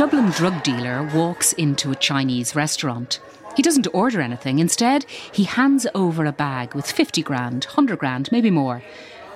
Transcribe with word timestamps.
Dublin 0.00 0.30
drug 0.30 0.62
dealer 0.62 1.02
walks 1.14 1.52
into 1.52 1.90
a 1.90 1.94
Chinese 1.94 2.56
restaurant. 2.56 3.20
He 3.54 3.62
doesn't 3.62 3.86
order 3.92 4.22
anything. 4.22 4.58
Instead, 4.58 5.04
he 5.04 5.44
hands 5.44 5.86
over 5.94 6.24
a 6.24 6.32
bag 6.32 6.74
with 6.74 6.90
50 6.90 7.22
grand, 7.22 7.66
100 7.66 7.98
grand, 7.98 8.32
maybe 8.32 8.48
more. 8.48 8.82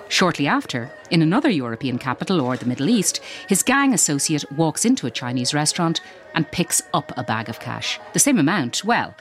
Shortly 0.09 0.47
after, 0.47 0.91
in 1.11 1.21
another 1.21 1.51
European 1.51 1.99
capital 1.99 2.41
or 2.41 2.57
the 2.57 2.65
Middle 2.65 2.89
East, 2.89 3.21
his 3.47 3.63
gang 3.63 3.93
associate 3.93 4.51
walks 4.53 4.87
into 4.87 5.07
a 5.07 5.11
Chinese 5.11 5.53
restaurant 5.53 6.01
and 6.35 6.51
picks 6.51 6.81
up 6.95 7.13
a 7.15 7.23
bag 7.23 7.51
of 7.51 7.61
cash. 7.61 8.01
The 8.15 8.19
same 8.19 8.39
amount, 8.39 8.87
well, 8.87 9.15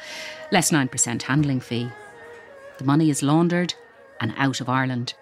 less 0.49 0.71
9% 0.71 1.23
handling 1.23 1.59
fee. 1.59 1.91
The 2.77 2.85
money 2.85 3.09
is 3.09 3.21
laundered 3.21 3.73
and 4.21 4.33
out 4.37 4.61
of 4.61 4.69
Ireland. 4.69 5.13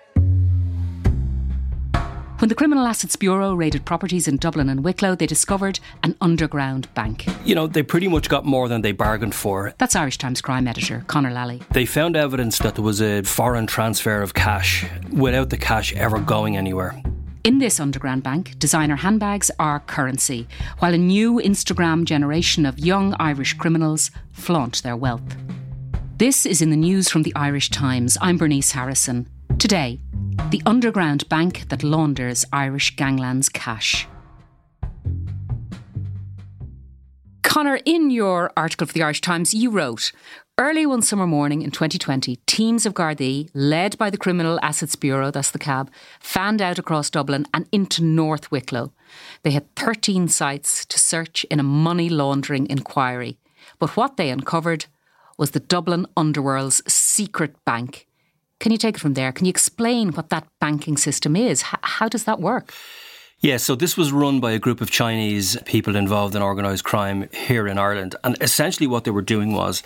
When 2.42 2.50
the 2.50 2.56
Criminal 2.56 2.88
Assets 2.88 3.16
Bureau 3.16 3.54
raided 3.54 3.86
properties 3.86 4.28
in 4.28 4.38
Dublin 4.38 4.68
and 4.68 4.84
Wicklow, 4.84 5.14
they 5.14 5.28
discovered 5.28 5.80
an 6.02 6.16
underground 6.22 6.92
bank. 6.96 7.28
You 7.46 7.54
know, 7.54 7.68
they 7.68 7.84
pretty 7.84 8.08
much 8.08 8.30
got 8.30 8.46
more 8.46 8.68
than 8.68 8.82
they 8.82 8.94
bargained 8.94 9.36
for. 9.36 9.76
That's 9.78 9.96
Irish 9.96 10.18
Times 10.18 10.42
crime 10.42 10.68
editor 10.68 11.04
Conor 11.06 11.30
Lally. 11.30 11.62
They 11.70 11.86
found 11.86 12.16
evidence 12.16 12.58
that 12.58 12.74
there 12.74 12.84
was 12.84 13.00
a 13.00 13.22
foreign 13.22 13.68
transfer 13.68 14.24
of 14.24 14.34
cash 14.34 14.88
without 15.12 15.52
the 15.52 15.58
cash 15.58 15.94
ever 15.94 16.18
going 16.18 16.58
anywhere. 16.58 17.00
In 17.44 17.60
this 17.60 17.80
underground 17.80 18.24
bank, 18.24 18.58
designer 18.58 18.96
handbags 18.96 19.52
are 19.60 19.82
currency, 19.82 20.48
while 20.80 20.96
a 20.96 20.98
new 20.98 21.36
Instagram 21.36 22.06
generation 22.06 22.66
of 22.66 22.80
young 22.80 23.14
Irish 23.20 23.54
criminals 23.54 24.10
flaunt 24.32 24.82
their 24.82 24.98
wealth. 24.98 25.38
This 26.18 26.48
is 26.48 26.60
in 26.60 26.72
the 26.72 26.76
news 26.76 27.08
from 27.08 27.22
the 27.22 27.36
Irish 27.36 27.70
Times. 27.70 28.18
I'm 28.20 28.38
Bernice 28.38 28.72
Harrison. 28.72 29.28
Today, 29.62 30.00
the 30.50 30.64
underground 30.66 31.30
bank 31.30 31.70
that 31.70 31.84
launders 31.84 32.44
Irish 32.52 32.96
gangland's 32.96 33.48
cash. 33.48 34.08
Conor, 37.44 37.80
in 37.86 38.10
your 38.10 38.52
article 38.58 38.88
for 38.88 38.94
the 38.94 39.04
Irish 39.04 39.22
Times, 39.22 39.54
you 39.54 39.70
wrote 39.70 40.14
Early 40.58 40.88
one 40.88 41.04
summer 41.04 41.28
morning 41.28 41.62
in 41.62 41.70
2020, 41.70 42.38
teams 42.48 42.88
of 42.88 42.96
Gardaí, 42.96 43.52
led 43.54 44.00
by 44.00 44.10
the 44.10 44.18
Criminal 44.18 44.60
Assets 44.64 44.96
Bureau, 44.96 45.30
that's 45.30 45.52
the 45.52 45.60
CAB, 45.60 45.92
fanned 46.20 46.60
out 46.64 46.80
across 46.80 47.12
Dublin 47.12 47.46
and 47.54 47.68
into 47.72 48.04
North 48.04 48.50
Wicklow. 48.50 48.92
They 49.44 49.52
had 49.52 49.76
13 49.76 50.28
sites 50.28 50.86
to 50.88 50.98
search 50.98 51.44
in 51.52 51.60
a 51.60 51.64
money 51.64 52.10
laundering 52.10 52.68
inquiry. 52.68 53.38
But 53.78 53.96
what 53.96 54.18
they 54.18 54.32
uncovered 54.32 54.88
was 55.38 55.52
the 55.52 55.60
Dublin 55.60 56.08
underworld's 56.18 56.82
secret 56.92 57.64
bank 57.64 58.08
can 58.62 58.72
you 58.72 58.78
take 58.78 58.96
it 58.96 59.00
from 59.00 59.16
there? 59.16 59.32
Can 59.32 59.46
you 59.46 59.50
explain 59.50 60.12
what 60.12 60.30
that 60.30 60.48
banking 60.60 60.96
system 60.96 61.36
is? 61.36 61.64
H- 61.64 61.80
how 61.82 62.08
does 62.08 62.26
that 62.26 62.40
work? 62.40 62.72
Yeah, 63.40 63.58
so 63.58 63.74
this 63.74 63.98
was 63.98 64.12
run 64.12 64.40
by 64.40 64.52
a 64.52 64.60
group 64.60 64.82
of 64.82 64.92
Chinese 64.92 65.58
people 65.66 65.96
involved 65.96 66.36
in 66.36 66.44
organised 66.44 66.84
crime 66.84 67.28
here 67.34 67.68
in 67.68 67.80
Ireland. 67.80 68.16
And 68.24 68.38
essentially, 68.40 68.86
what 68.86 69.04
they 69.04 69.10
were 69.10 69.24
doing 69.24 69.54
was 69.54 69.82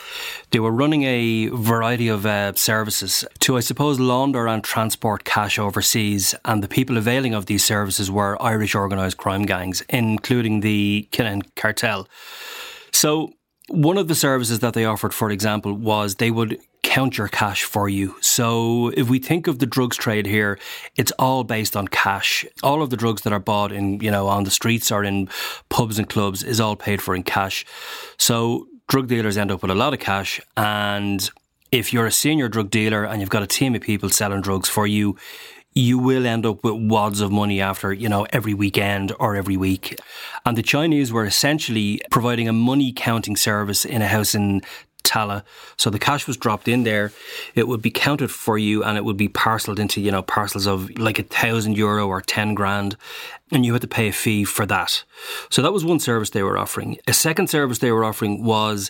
they 0.51 0.59
were 0.59 0.73
running 0.73 1.03
a 1.03 1.47
variety 1.47 2.09
of 2.09 2.25
uh, 2.25 2.53
services 2.55 3.23
to, 3.39 3.55
I 3.55 3.61
suppose, 3.61 3.97
launder 3.97 4.45
and 4.45 4.61
transport 4.61 5.23
cash 5.23 5.57
overseas. 5.57 6.35
And 6.43 6.61
the 6.61 6.67
people 6.67 6.97
availing 6.97 7.33
of 7.33 7.45
these 7.45 7.63
services 7.63 8.11
were 8.11 8.41
Irish 8.43 8.75
organised 8.75 9.15
crime 9.15 9.43
gangs, 9.43 9.83
including 9.87 10.59
the 10.59 11.07
Kinahan 11.13 11.43
cartel. 11.55 12.09
So, 12.91 13.31
one 13.69 13.97
of 13.97 14.09
the 14.09 14.15
services 14.15 14.59
that 14.59 14.73
they 14.73 14.83
offered, 14.83 15.13
for 15.13 15.31
example, 15.31 15.73
was 15.73 16.15
they 16.15 16.29
would 16.29 16.59
count 16.95 17.17
your 17.17 17.27
cash 17.27 17.65
for 17.65 17.89
you. 17.89 18.15
So 18.21 18.87
if 18.95 19.09
we 19.09 19.19
think 19.19 19.47
of 19.47 19.59
the 19.59 19.65
drugs 19.65 19.97
trade 19.97 20.25
here, 20.25 20.57
it's 20.95 21.11
all 21.19 21.43
based 21.43 21.75
on 21.75 21.89
cash. 21.89 22.45
All 22.63 22.81
of 22.81 22.89
the 22.89 22.95
drugs 22.95 23.23
that 23.23 23.33
are 23.33 23.45
bought 23.51 23.73
in, 23.73 23.99
you 23.99 24.09
know, 24.09 24.27
on 24.29 24.45
the 24.45 24.49
streets 24.59 24.93
or 24.93 25.03
in 25.03 25.27
pubs 25.67 25.99
and 25.99 26.07
clubs 26.07 26.41
is 26.41 26.61
all 26.61 26.77
paid 26.77 27.01
for 27.01 27.13
in 27.13 27.23
cash. 27.23 27.65
So 28.17 28.67
drug 28.87 29.07
dealers 29.09 29.35
end 29.35 29.51
up 29.51 29.61
with 29.61 29.71
a 29.71 29.75
lot 29.75 29.93
of 29.93 29.99
cash 29.99 30.39
and 30.55 31.29
if 31.69 31.91
you're 31.91 32.05
a 32.05 32.13
senior 32.13 32.47
drug 32.47 32.69
dealer 32.69 33.03
and 33.03 33.19
you've 33.19 33.29
got 33.37 33.43
a 33.43 33.47
team 33.47 33.75
of 33.75 33.81
people 33.81 34.07
selling 34.07 34.39
drugs 34.39 34.69
for 34.69 34.87
you, 34.87 35.17
you 35.73 35.99
will 35.99 36.25
end 36.25 36.45
up 36.45 36.63
with 36.63 36.75
wads 36.89 37.19
of 37.19 37.29
money 37.29 37.59
after, 37.59 37.91
you 37.91 38.07
know, 38.07 38.25
every 38.29 38.53
weekend 38.53 39.11
or 39.19 39.35
every 39.35 39.57
week. 39.57 39.99
And 40.45 40.57
the 40.57 40.63
Chinese 40.63 41.11
were 41.11 41.25
essentially 41.25 41.99
providing 42.09 42.47
a 42.47 42.53
money 42.53 42.93
counting 42.95 43.35
service 43.35 43.83
in 43.83 44.01
a 44.01 44.07
house 44.07 44.33
in 44.33 44.61
Tallaght. 45.05 45.43
So 45.77 45.89
the 45.89 45.99
cash 45.99 46.27
was 46.27 46.37
dropped 46.37 46.67
in 46.67 46.83
there. 46.83 47.11
It 47.53 47.67
would 47.67 47.81
be 47.81 47.91
counted 47.91 48.29
for 48.31 48.57
you 48.57 48.83
and 48.83 48.97
it 48.97 49.05
would 49.05 49.17
be 49.17 49.29
parceled 49.29 49.79
into, 49.79 50.01
you 50.01 50.11
know, 50.11 50.21
parcels 50.21 50.67
of 50.67 50.97
like 50.97 51.19
a 51.19 51.23
thousand 51.23 51.77
euro 51.77 52.07
or 52.07 52.21
10 52.21 52.53
grand. 52.53 52.97
And 53.51 53.65
you 53.65 53.73
had 53.73 53.81
to 53.83 53.87
pay 53.87 54.09
a 54.09 54.13
fee 54.13 54.43
for 54.43 54.65
that. 54.65 55.03
So 55.49 55.61
that 55.61 55.71
was 55.71 55.85
one 55.85 55.99
service 55.99 56.31
they 56.31 56.43
were 56.43 56.57
offering. 56.57 56.97
A 57.07 57.13
second 57.13 57.49
service 57.49 57.79
they 57.79 57.91
were 57.91 58.03
offering 58.03 58.43
was 58.43 58.89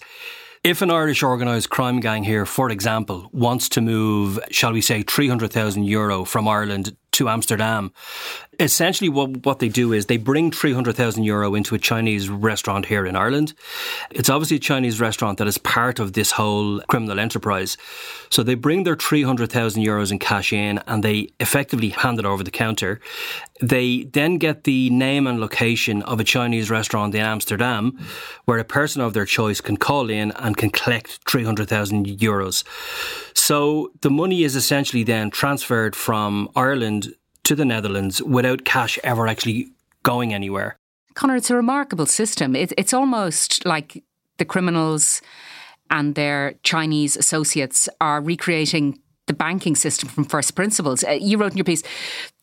if 0.65 0.81
an 0.81 0.89
Irish 0.89 1.21
organised 1.21 1.69
crime 1.69 1.99
gang 1.99 2.23
here, 2.23 2.43
for 2.43 2.71
example, 2.71 3.29
wants 3.31 3.69
to 3.69 3.81
move, 3.81 4.39
shall 4.49 4.73
we 4.73 4.81
say, 4.81 5.03
300,000 5.03 5.83
euro 5.83 6.25
from 6.25 6.47
Ireland 6.47 6.95
to 7.15 7.29
Amsterdam. 7.29 7.91
Essentially, 8.59 9.09
what, 9.09 9.45
what 9.45 9.59
they 9.59 9.67
do 9.67 9.91
is 9.91 10.05
they 10.05 10.17
bring 10.17 10.51
300,000 10.51 11.23
euro 11.23 11.55
into 11.55 11.75
a 11.75 11.79
Chinese 11.79 12.29
restaurant 12.29 12.85
here 12.85 13.05
in 13.05 13.15
Ireland. 13.15 13.53
It's 14.11 14.29
obviously 14.29 14.57
a 14.57 14.61
Chinese 14.61 15.01
restaurant 15.01 15.37
that 15.39 15.47
is 15.47 15.57
part 15.57 15.99
of 15.99 16.13
this 16.13 16.31
whole 16.31 16.79
criminal 16.81 17.19
enterprise. 17.19 17.77
So 18.29 18.43
they 18.43 18.55
bring 18.55 18.83
their 18.83 18.95
300,000 18.95 19.83
euros 19.83 20.11
in 20.11 20.19
cash 20.19 20.53
in 20.53 20.79
and 20.87 21.03
they 21.03 21.29
effectively 21.39 21.89
hand 21.89 22.19
it 22.19 22.25
over 22.25 22.43
the 22.43 22.51
counter. 22.51 23.01
They 23.61 24.03
then 24.03 24.37
get 24.37 24.65
the 24.65 24.89
name 24.89 25.27
and 25.27 25.39
location 25.39 26.01
of 26.03 26.19
a 26.19 26.23
Chinese 26.23 26.69
restaurant 26.69 27.15
in 27.15 27.21
Amsterdam 27.21 27.97
where 28.45 28.59
a 28.59 28.65
person 28.65 29.01
of 29.01 29.13
their 29.13 29.25
choice 29.25 29.61
can 29.61 29.77
call 29.77 30.09
in 30.09 30.31
and 30.31 30.57
can 30.57 30.69
collect 30.69 31.19
300,000 31.27 32.05
euros. 32.05 32.63
So 33.33 33.91
the 34.01 34.09
money 34.09 34.43
is 34.43 34.55
essentially 34.55 35.03
then 35.03 35.29
transferred 35.29 35.95
from 35.95 36.49
Ireland 36.55 37.04
to 37.45 37.55
the 37.55 37.65
Netherlands 37.65 38.21
without 38.21 38.65
cash 38.65 38.99
ever 39.03 39.27
actually 39.27 39.69
going 40.03 40.33
anywhere. 40.33 40.77
Conor, 41.13 41.37
it's 41.37 41.49
a 41.49 41.55
remarkable 41.55 42.05
system. 42.05 42.55
It, 42.55 42.73
it's 42.77 42.93
almost 42.93 43.65
like 43.65 44.03
the 44.37 44.45
criminals 44.45 45.21
and 45.89 46.15
their 46.15 46.55
Chinese 46.63 47.15
associates 47.15 47.87
are 48.01 48.21
recreating 48.21 48.99
the 49.27 49.33
banking 49.33 49.75
system 49.75 50.09
from 50.09 50.25
first 50.25 50.55
principles. 50.55 51.03
Uh, 51.03 51.11
you 51.11 51.37
wrote 51.37 51.51
in 51.51 51.57
your 51.57 51.65
piece 51.65 51.83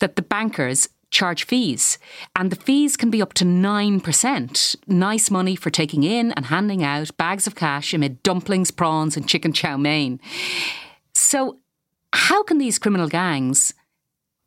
that 0.01 0.17
the 0.17 0.23
bankers 0.23 0.89
charge 1.11 1.45
fees, 1.45 1.99
and 2.35 2.51
the 2.51 2.57
fees 2.57 2.97
can 2.97 3.11
be 3.11 3.21
up 3.21 3.35
to 3.35 3.45
9%. 3.45 4.77
Nice 4.87 5.31
money 5.31 5.55
for 5.55 5.69
taking 5.69 6.05
in 6.05 6.33
and 6.33 6.47
handing 6.47 6.83
out 6.83 7.15
bags 7.19 7.47
of 7.47 7.55
cash 7.55 7.93
amid 7.93 8.23
dumplings, 8.23 8.71
prawns, 8.71 9.17
and 9.17 9.29
chicken 9.29 9.53
chow 9.53 9.77
mein. 9.77 10.19
So, 11.15 11.59
how 12.15 12.43
can 12.43 12.59
these 12.59 12.79
criminal 12.79 13.09
gangs 13.09 13.75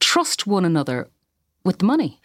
trust 0.05 0.47
one 0.47 0.65
another 0.65 1.09
with 1.63 1.79
the 1.79 1.85
money? 1.85 2.19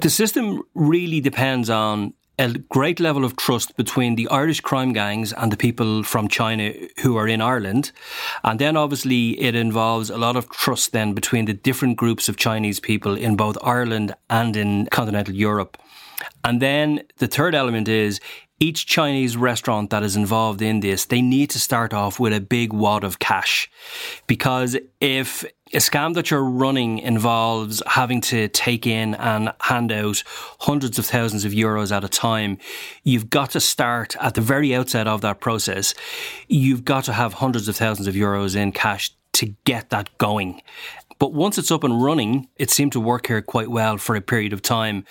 The 0.00 0.10
system 0.10 0.62
really 0.74 1.20
depends 1.20 1.68
on 1.70 2.14
a 2.38 2.48
great 2.68 2.98
level 2.98 3.24
of 3.24 3.36
trust 3.36 3.76
between 3.76 4.16
the 4.16 4.28
Irish 4.28 4.60
crime 4.60 4.92
gangs 4.92 5.32
and 5.32 5.52
the 5.52 5.56
people 5.56 6.02
from 6.02 6.28
China 6.28 6.72
who 7.02 7.16
are 7.16 7.28
in 7.28 7.40
Ireland. 7.40 7.92
And 8.42 8.58
then 8.58 8.76
obviously 8.76 9.40
it 9.40 9.54
involves 9.54 10.10
a 10.10 10.18
lot 10.18 10.36
of 10.36 10.48
trust 10.50 10.92
then 10.92 11.14
between 11.14 11.44
the 11.44 11.52
different 11.52 11.96
groups 11.96 12.28
of 12.28 12.36
Chinese 12.36 12.80
people 12.80 13.16
in 13.16 13.36
both 13.36 13.56
Ireland 13.62 14.14
and 14.28 14.56
in 14.56 14.86
continental 14.86 15.34
Europe. 15.34 15.78
And 16.42 16.60
then 16.60 17.02
the 17.18 17.28
third 17.28 17.54
element 17.54 17.88
is 17.88 18.20
each 18.60 18.86
Chinese 18.86 19.36
restaurant 19.36 19.90
that 19.90 20.02
is 20.02 20.16
involved 20.16 20.62
in 20.62 20.80
this, 20.80 21.06
they 21.06 21.20
need 21.20 21.50
to 21.50 21.58
start 21.58 21.92
off 21.92 22.20
with 22.20 22.32
a 22.32 22.40
big 22.40 22.72
wad 22.72 23.04
of 23.04 23.18
cash. 23.18 23.70
Because 24.26 24.76
if 25.00 25.44
a 25.72 25.78
scam 25.78 26.14
that 26.14 26.30
you're 26.30 26.44
running 26.44 26.98
involves 26.98 27.82
having 27.86 28.20
to 28.20 28.48
take 28.48 28.86
in 28.86 29.14
and 29.16 29.52
hand 29.60 29.90
out 29.90 30.22
hundreds 30.60 30.98
of 30.98 31.06
thousands 31.06 31.44
of 31.44 31.52
euros 31.52 31.94
at 31.94 32.04
a 32.04 32.08
time, 32.08 32.58
you've 33.02 33.28
got 33.28 33.50
to 33.50 33.60
start 33.60 34.16
at 34.20 34.34
the 34.34 34.40
very 34.40 34.74
outset 34.74 35.08
of 35.08 35.20
that 35.22 35.40
process. 35.40 35.94
You've 36.46 36.84
got 36.84 37.04
to 37.04 37.12
have 37.12 37.34
hundreds 37.34 37.68
of 37.68 37.76
thousands 37.76 38.06
of 38.06 38.14
euros 38.14 38.54
in 38.54 38.72
cash 38.72 39.10
to 39.34 39.46
get 39.64 39.90
that 39.90 40.16
going. 40.18 40.62
But 41.24 41.32
once 41.32 41.56
it's 41.56 41.70
up 41.70 41.84
and 41.84 42.02
running, 42.02 42.48
it 42.56 42.70
seemed 42.70 42.92
to 42.92 43.00
work 43.00 43.28
here 43.28 43.40
quite 43.40 43.70
well 43.70 43.96
for 43.96 44.14
a 44.14 44.20
period 44.20 44.52
of 44.52 44.60
time. 44.60 45.06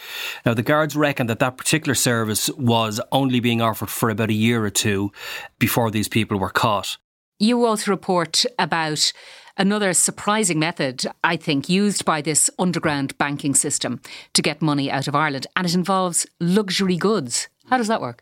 Now, 0.46 0.54
the 0.54 0.62
guards 0.62 0.96
reckon 0.96 1.26
that 1.26 1.40
that 1.40 1.58
particular 1.58 1.96
service 1.96 2.52
was 2.52 3.02
only 3.12 3.40
being 3.40 3.64
offered 3.64 3.90
for 3.90 4.12
about 4.12 4.30
a 4.30 4.34
year 4.34 4.64
or 4.64 4.70
two 4.70 5.12
before 5.58 5.90
these 5.90 6.08
people 6.08 6.38
were 6.38 6.52
caught. 6.52 6.98
You 7.40 7.66
also 7.66 7.90
report 7.90 8.46
about 8.60 9.12
another 9.58 9.92
surprising 9.94 10.60
method, 10.60 11.04
I 11.24 11.36
think, 11.36 11.68
used 11.68 12.06
by 12.06 12.22
this 12.22 12.48
underground 12.60 13.18
banking 13.18 13.56
system 13.56 14.00
to 14.34 14.44
get 14.44 14.62
money 14.62 14.92
out 14.92 15.08
of 15.08 15.16
Ireland, 15.16 15.48
and 15.56 15.66
it 15.66 15.74
involves 15.74 16.28
luxury 16.40 16.96
goods. 16.96 17.48
How 17.72 17.78
does 17.78 17.88
that 17.88 18.02
work? 18.02 18.22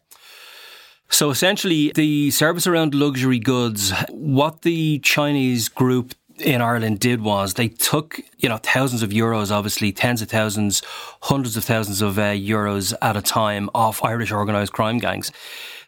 So 1.12 1.30
essentially, 1.30 1.92
the 1.94 2.32
service 2.32 2.66
around 2.66 2.96
luxury 2.96 3.38
goods, 3.38 3.92
what 4.12 4.62
the 4.62 5.00
Chinese 5.00 5.68
group 5.68 6.16
in 6.42 6.62
Ireland 6.62 7.00
did 7.00 7.22
was 7.22 7.54
they 7.54 7.68
took, 7.68 8.20
you 8.38 8.50
know, 8.50 8.58
thousands 8.58 9.04
of 9.04 9.12
euros, 9.12 9.52
obviously 9.52 9.92
tens 9.92 10.22
of 10.22 10.30
thousands, 10.30 10.82
hundreds 11.22 11.56
of 11.56 11.64
thousands 11.64 12.02
of 12.02 12.18
uh, 12.18 12.34
euros 12.34 12.94
at 13.02 13.16
a 13.16 13.22
time 13.22 13.70
off 13.74 14.04
Irish 14.04 14.32
organised 14.32 14.74
crime 14.74 14.98
gangs. 14.98 15.32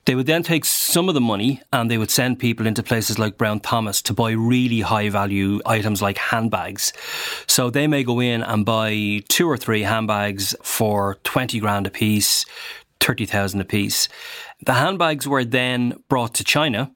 They 0.06 0.16
would 0.16 0.26
then 0.26 0.44
take 0.44 0.66
some 0.66 1.08
of 1.08 1.16
the 1.16 1.22
money 1.22 1.62
and 1.72 1.90
they 1.90 1.98
would 1.98 2.12
send 2.12 2.40
people 2.40 2.68
into 2.68 2.84
places 2.84 3.18
like 3.18 3.38
Brown 3.38 3.62
Thomas 3.62 4.02
to 4.04 4.14
buy 4.14 4.32
really 4.32 4.82
high 4.82 5.10
value 5.10 5.62
items 5.66 6.02
like 6.02 6.18
handbags. 6.18 6.92
So 7.48 7.70
they 7.70 7.88
may 7.88 8.04
go 8.04 8.20
in 8.20 8.44
and 8.44 8.66
buy 8.66 9.22
two 9.30 9.50
or 9.50 9.56
three 9.56 9.84
handbags 9.84 10.56
for 10.62 11.16
20 11.24 11.60
grand 11.60 11.88
a 11.88 11.90
piece, 11.90 12.46
30,000 13.00 13.62
a 13.62 13.66
piece. 13.66 14.10
The 14.66 14.74
handbags 14.74 15.28
were 15.28 15.46
then 15.46 16.04
brought 16.10 16.34
to 16.36 16.44
China 16.44 16.92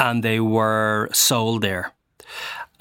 and 0.00 0.24
they 0.24 0.40
were 0.40 1.10
sold 1.12 1.62
there. 1.62 1.92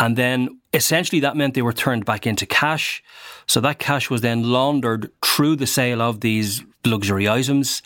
And 0.01 0.18
then 0.18 0.59
essentially 0.74 1.19
that 1.21 1.38
meant 1.38 1.53
they 1.53 1.62
were 1.62 1.71
turned 1.71 2.06
back 2.06 2.25
into 2.25 2.48
cash. 2.48 3.03
So 3.48 3.62
that 3.62 3.77
cash 3.77 4.09
was 4.09 4.21
then 4.21 4.51
laundered 4.51 5.12
through 5.24 5.57
the 5.57 5.68
sale 5.68 6.01
of 6.01 6.21
these 6.21 6.63
luxury 6.83 7.30
items. 7.30 7.83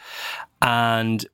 And 0.62 1.28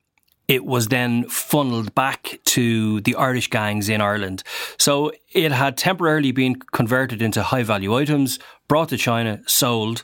it 0.47 0.65
was 0.65 0.87
then 0.87 1.29
funneled 1.29 1.93
back 1.93 2.39
to 2.45 2.99
the 3.01 3.15
Irish 3.15 3.49
gangs 3.49 3.89
in 3.89 4.01
Ireland. 4.01 4.43
So 4.79 5.11
it 5.31 5.51
had 5.51 5.77
temporarily 5.77 6.31
been 6.31 6.55
converted 6.55 7.21
into 7.21 7.43
high 7.43 7.63
value 7.63 7.95
items, 7.95 8.39
brought 8.67 8.89
to 8.89 8.97
China, 8.97 9.39
sold 9.45 10.03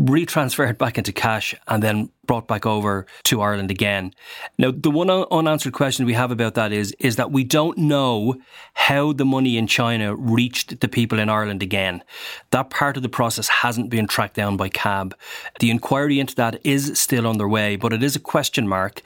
retransferred 0.00 0.78
back 0.78 0.96
into 0.96 1.12
cash 1.12 1.54
and 1.68 1.82
then 1.82 2.10
brought 2.26 2.48
back 2.48 2.64
over 2.64 3.06
to 3.24 3.42
Ireland 3.42 3.70
again. 3.70 4.14
Now, 4.56 4.70
the 4.70 4.90
one 4.90 5.10
unanswered 5.10 5.74
question 5.74 6.06
we 6.06 6.14
have 6.14 6.30
about 6.30 6.54
that 6.54 6.72
is, 6.72 6.92
is 6.98 7.16
that 7.16 7.30
we 7.30 7.44
don't 7.44 7.76
know 7.76 8.36
how 8.74 9.12
the 9.12 9.24
money 9.24 9.58
in 9.58 9.66
China 9.66 10.14
reached 10.14 10.80
the 10.80 10.88
people 10.88 11.18
in 11.18 11.28
Ireland 11.28 11.62
again. 11.62 12.02
That 12.50 12.70
part 12.70 12.96
of 12.96 13.02
the 13.02 13.08
process 13.08 13.48
hasn't 13.48 13.90
been 13.90 14.06
tracked 14.06 14.36
down 14.36 14.56
by 14.56 14.70
CAB. 14.70 15.14
The 15.58 15.70
inquiry 15.70 16.18
into 16.18 16.34
that 16.36 16.60
is 16.64 16.98
still 16.98 17.26
underway, 17.26 17.76
but 17.76 17.92
it 17.92 18.02
is 18.02 18.16
a 18.16 18.20
question 18.20 18.66
mark 18.66 19.02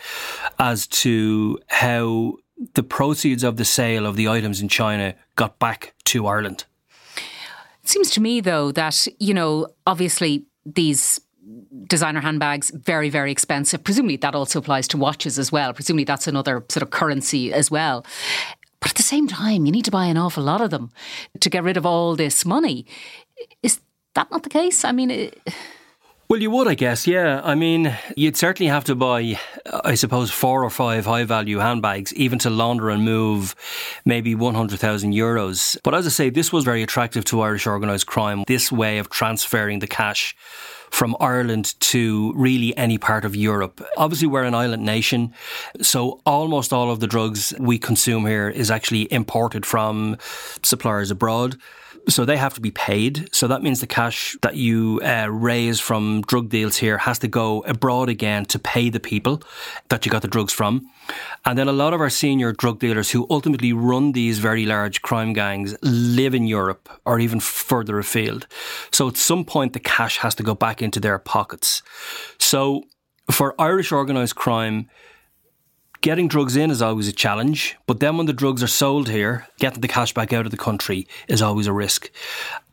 as 0.58 0.86
to 0.86 1.58
how 1.68 2.34
the 2.74 2.82
proceeds 2.84 3.42
of 3.42 3.56
the 3.56 3.64
sale 3.64 4.06
of 4.06 4.16
the 4.16 4.28
items 4.28 4.60
in 4.60 4.68
China 4.68 5.14
got 5.34 5.58
back 5.58 5.94
to 6.04 6.26
Ireland. 6.26 6.66
It 7.82 7.88
seems 7.88 8.10
to 8.10 8.20
me, 8.20 8.40
though, 8.40 8.70
that, 8.72 9.06
you 9.18 9.34
know, 9.34 9.66
obviously 9.86 10.46
these 10.64 11.20
designer 11.86 12.20
handbags 12.20 12.70
very 12.70 13.10
very 13.10 13.30
expensive. 13.30 13.84
Presumably 13.84 14.16
that 14.16 14.34
also 14.34 14.58
applies 14.58 14.88
to 14.88 14.96
watches 14.96 15.38
as 15.38 15.52
well. 15.52 15.72
Presumably 15.72 16.04
that's 16.04 16.26
another 16.26 16.64
sort 16.68 16.82
of 16.82 16.90
currency 16.90 17.52
as 17.52 17.70
well. 17.70 18.04
But 18.80 18.90
at 18.90 18.96
the 18.96 19.02
same 19.02 19.26
time 19.28 19.66
you 19.66 19.72
need 19.72 19.84
to 19.84 19.90
buy 19.90 20.06
an 20.06 20.16
awful 20.16 20.42
lot 20.42 20.60
of 20.60 20.70
them 20.70 20.90
to 21.40 21.50
get 21.50 21.62
rid 21.64 21.76
of 21.76 21.84
all 21.84 22.16
this 22.16 22.44
money. 22.44 22.86
Is 23.62 23.80
that 24.14 24.30
not 24.30 24.42
the 24.42 24.48
case? 24.48 24.84
I 24.84 24.92
mean 24.92 25.10
it, 25.10 25.38
well, 26.34 26.42
you 26.42 26.50
would, 26.50 26.66
I 26.66 26.74
guess, 26.74 27.06
yeah. 27.06 27.40
I 27.44 27.54
mean, 27.54 27.96
you'd 28.16 28.36
certainly 28.36 28.68
have 28.68 28.82
to 28.86 28.96
buy, 28.96 29.38
I 29.84 29.94
suppose, 29.94 30.32
four 30.32 30.64
or 30.64 30.70
five 30.70 31.06
high 31.06 31.22
value 31.22 31.58
handbags, 31.58 32.12
even 32.14 32.40
to 32.40 32.50
launder 32.50 32.90
and 32.90 33.04
move 33.04 33.54
maybe 34.04 34.34
100,000 34.34 35.12
euros. 35.12 35.78
But 35.84 35.94
as 35.94 36.06
I 36.06 36.10
say, 36.10 36.30
this 36.30 36.52
was 36.52 36.64
very 36.64 36.82
attractive 36.82 37.24
to 37.26 37.40
Irish 37.42 37.68
organised 37.68 38.08
crime, 38.08 38.42
this 38.48 38.72
way 38.72 38.98
of 38.98 39.10
transferring 39.10 39.78
the 39.78 39.86
cash 39.86 40.34
from 40.90 41.16
Ireland 41.20 41.78
to 41.92 42.32
really 42.34 42.76
any 42.76 42.98
part 42.98 43.24
of 43.24 43.36
Europe. 43.36 43.80
Obviously, 43.96 44.26
we're 44.26 44.42
an 44.42 44.56
island 44.56 44.84
nation, 44.84 45.32
so 45.82 46.20
almost 46.26 46.72
all 46.72 46.90
of 46.90 46.98
the 46.98 47.06
drugs 47.06 47.54
we 47.60 47.78
consume 47.78 48.26
here 48.26 48.48
is 48.48 48.72
actually 48.72 49.06
imported 49.12 49.64
from 49.64 50.16
suppliers 50.64 51.12
abroad. 51.12 51.56
So 52.08 52.24
they 52.24 52.36
have 52.36 52.54
to 52.54 52.60
be 52.60 52.70
paid. 52.70 53.28
So 53.32 53.48
that 53.48 53.62
means 53.62 53.80
the 53.80 53.86
cash 53.86 54.36
that 54.42 54.56
you 54.56 55.00
uh, 55.02 55.28
raise 55.30 55.80
from 55.80 56.22
drug 56.22 56.50
deals 56.50 56.76
here 56.76 56.98
has 56.98 57.18
to 57.20 57.28
go 57.28 57.62
abroad 57.62 58.08
again 58.08 58.44
to 58.46 58.58
pay 58.58 58.90
the 58.90 59.00
people 59.00 59.42
that 59.88 60.04
you 60.04 60.12
got 60.12 60.22
the 60.22 60.28
drugs 60.28 60.52
from. 60.52 60.86
And 61.46 61.58
then 61.58 61.68
a 61.68 61.72
lot 61.72 61.94
of 61.94 62.00
our 62.00 62.10
senior 62.10 62.52
drug 62.52 62.78
dealers 62.78 63.10
who 63.10 63.26
ultimately 63.30 63.72
run 63.72 64.12
these 64.12 64.38
very 64.38 64.66
large 64.66 65.00
crime 65.02 65.32
gangs 65.32 65.76
live 65.82 66.34
in 66.34 66.46
Europe 66.46 66.88
or 67.06 67.18
even 67.18 67.40
further 67.40 67.98
afield. 67.98 68.46
So 68.90 69.08
at 69.08 69.16
some 69.16 69.44
point, 69.44 69.72
the 69.72 69.80
cash 69.80 70.18
has 70.18 70.34
to 70.36 70.42
go 70.42 70.54
back 70.54 70.82
into 70.82 71.00
their 71.00 71.18
pockets. 71.18 71.82
So 72.38 72.84
for 73.30 73.54
Irish 73.58 73.92
organised 73.92 74.36
crime, 74.36 74.90
Getting 76.04 76.28
drugs 76.28 76.54
in 76.54 76.70
is 76.70 76.82
always 76.82 77.08
a 77.08 77.14
challenge, 77.14 77.78
but 77.86 77.98
then 77.98 78.18
when 78.18 78.26
the 78.26 78.34
drugs 78.34 78.62
are 78.62 78.66
sold 78.66 79.08
here, 79.08 79.46
getting 79.58 79.80
the 79.80 79.88
cash 79.88 80.12
back 80.12 80.34
out 80.34 80.44
of 80.44 80.50
the 80.50 80.58
country 80.58 81.08
is 81.28 81.40
always 81.40 81.66
a 81.66 81.72
risk. 81.72 82.10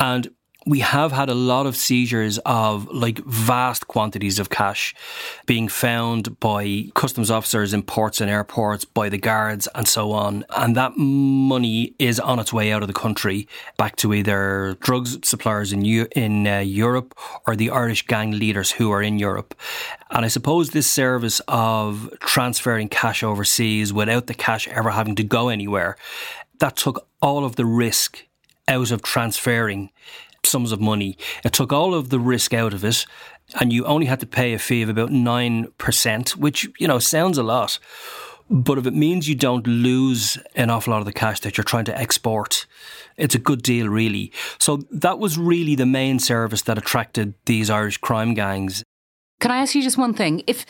And 0.01 0.31
we 0.65 0.79
have 0.79 1.11
had 1.11 1.29
a 1.29 1.33
lot 1.33 1.65
of 1.65 1.75
seizures 1.75 2.37
of 2.45 2.87
like 2.89 3.17
vast 3.19 3.87
quantities 3.87 4.37
of 4.37 4.49
cash 4.49 4.93
being 5.47 5.67
found 5.67 6.39
by 6.39 6.85
customs 6.93 7.31
officers 7.31 7.73
in 7.73 7.81
ports 7.81 8.21
and 8.21 8.29
airports, 8.29 8.85
by 8.85 9.09
the 9.09 9.17
guards, 9.17 9.67
and 9.73 9.87
so 9.87 10.11
on. 10.11 10.45
And 10.55 10.75
that 10.75 10.97
money 10.97 11.95
is 11.97 12.19
on 12.19 12.39
its 12.39 12.53
way 12.53 12.71
out 12.71 12.83
of 12.83 12.87
the 12.87 12.93
country 12.93 13.47
back 13.77 13.95
to 13.97 14.13
either 14.13 14.77
drugs 14.81 15.17
suppliers 15.27 15.73
in 15.73 15.83
in 15.83 16.47
uh, 16.47 16.59
Europe 16.59 17.17
or 17.47 17.55
the 17.55 17.71
Irish 17.71 18.05
gang 18.05 18.31
leaders 18.31 18.71
who 18.71 18.91
are 18.91 19.01
in 19.01 19.17
Europe. 19.17 19.55
And 20.11 20.25
I 20.25 20.27
suppose 20.27 20.69
this 20.69 20.89
service 20.89 21.41
of 21.47 22.13
transferring 22.19 22.89
cash 22.89 23.23
overseas 23.23 23.91
without 23.91 24.27
the 24.27 24.35
cash 24.35 24.67
ever 24.67 24.91
having 24.91 25.15
to 25.15 25.23
go 25.23 25.49
anywhere, 25.49 25.97
that 26.59 26.75
took 26.75 27.07
all 27.19 27.45
of 27.45 27.55
the 27.55 27.65
risk 27.65 28.27
out 28.67 28.91
of 28.91 29.01
transferring 29.01 29.89
sums 30.43 30.71
of 30.71 30.81
money. 30.81 31.17
It 31.43 31.53
took 31.53 31.71
all 31.71 31.93
of 31.93 32.09
the 32.09 32.19
risk 32.19 32.53
out 32.53 32.73
of 32.73 32.83
it, 32.83 33.05
and 33.59 33.71
you 33.71 33.85
only 33.85 34.05
had 34.05 34.19
to 34.21 34.25
pay 34.25 34.53
a 34.53 34.59
fee 34.59 34.81
of 34.81 34.89
about 34.89 35.09
9%, 35.09 36.29
which, 36.35 36.69
you 36.79 36.87
know, 36.87 36.99
sounds 36.99 37.37
a 37.37 37.43
lot. 37.43 37.79
But 38.49 38.77
if 38.77 38.85
it 38.85 38.93
means 38.93 39.29
you 39.29 39.35
don't 39.35 39.65
lose 39.65 40.37
an 40.55 40.69
awful 40.69 40.91
lot 40.91 40.99
of 40.99 41.05
the 41.05 41.13
cash 41.13 41.39
that 41.41 41.57
you're 41.57 41.63
trying 41.63 41.85
to 41.85 41.97
export, 41.97 42.65
it's 43.15 43.35
a 43.35 43.39
good 43.39 43.61
deal, 43.61 43.87
really. 43.87 44.33
So 44.59 44.81
that 44.91 45.19
was 45.19 45.37
really 45.37 45.75
the 45.75 45.85
main 45.85 46.19
service 46.19 46.61
that 46.63 46.77
attracted 46.77 47.33
these 47.45 47.69
Irish 47.69 47.97
crime 47.97 48.33
gangs. 48.33 48.83
Can 49.39 49.51
I 49.51 49.59
ask 49.59 49.73
you 49.73 49.81
just 49.81 49.97
one 49.97 50.13
thing? 50.13 50.43
If, 50.47 50.65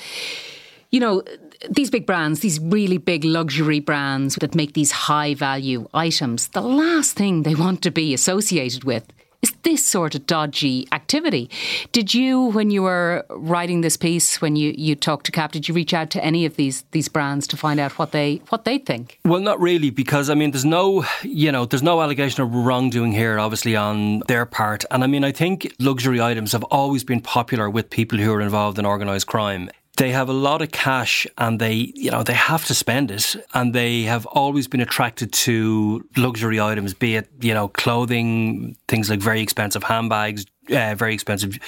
you 0.92 1.00
know, 1.00 1.24
these 1.70 1.90
big 1.90 2.06
brands, 2.06 2.42
these 2.42 2.60
really 2.60 2.98
big 2.98 3.24
luxury 3.24 3.80
brands 3.80 4.36
that 4.36 4.54
make 4.54 4.74
these 4.74 4.92
high 4.92 5.34
value 5.34 5.88
items, 5.94 6.50
the 6.50 6.62
last 6.62 7.16
thing 7.16 7.44
they 7.44 7.56
want 7.56 7.82
to 7.82 7.92
be 7.92 8.14
associated 8.14 8.84
with 8.84 9.08
is 9.42 9.54
this 9.64 9.86
sort 9.86 10.16
of 10.16 10.26
dodgy 10.28 10.88
activity. 10.92 11.50
Did 11.92 12.14
you, 12.14 12.46
when 12.48 12.70
you 12.70 12.84
were 12.84 13.26
writing 13.30 13.82
this 13.82 13.98
piece, 13.98 14.42
when 14.42 14.56
you, 14.56 14.74
you 14.78 14.96
talked 14.96 15.26
to 15.28 15.32
CAB, 15.32 15.52
did 15.52 15.68
you 15.68 15.74
reach 15.74 15.94
out 15.94 16.10
to 16.12 16.24
any 16.24 16.46
of 16.46 16.56
these 16.56 16.84
these 16.92 17.08
brands 17.08 17.48
to 17.48 17.58
find 17.58 17.80
out 17.80 17.98
what 17.98 18.12
they 18.12 18.42
what 18.50 18.66
they 18.66 18.78
think? 18.78 19.20
Well, 19.26 19.40
not 19.40 19.60
really, 19.60 19.90
because 19.90 20.30
I 20.30 20.36
mean, 20.36 20.52
there's 20.52 20.66
no 20.66 21.06
you 21.24 21.52
know, 21.52 21.66
there's 21.66 21.84
no 21.84 22.02
allegation 22.02 22.44
of 22.44 22.54
wrongdoing 22.54 23.12
here, 23.12 23.40
obviously 23.40 23.76
on 23.76 24.20
their 24.28 24.46
part, 24.46 24.86
and 24.92 25.04
I 25.04 25.08
mean, 25.08 25.24
I 25.24 25.32
think 25.32 25.74
luxury 25.80 26.22
items 26.22 26.52
have 26.52 26.64
always 26.66 27.04
been 27.04 27.22
popular 27.22 27.70
with 27.70 27.90
people 27.90 28.18
who 28.18 28.32
are 28.34 28.42
involved 28.42 28.78
in 28.78 28.86
organised 28.86 29.28
crime 29.28 29.70
they 29.98 30.12
have 30.12 30.30
a 30.30 30.34
lot 30.34 30.62
of 30.62 30.72
cash 30.72 31.28
and 31.38 31.60
they, 31.60 31.74
you 31.74 32.12
know, 32.12 32.24
they 32.24 32.34
have 32.34 32.66
to 32.66 32.74
spend 32.74 33.12
it 33.12 33.36
and 33.54 33.74
they 33.74 34.04
have 34.04 34.26
always 34.28 34.68
been 34.68 34.82
attracted 34.82 35.34
to 35.34 36.08
luxury 36.16 36.60
items, 36.60 36.94
be 36.94 37.16
it, 37.16 37.30
you 37.42 37.54
know, 37.54 37.68
clothing, 37.68 38.78
things 38.88 39.10
like 39.10 39.20
very 39.20 39.42
expensive 39.42 39.84
handbags, 39.84 40.46
uh, 40.70 40.96
very 40.96 41.14
expensive 41.14 41.60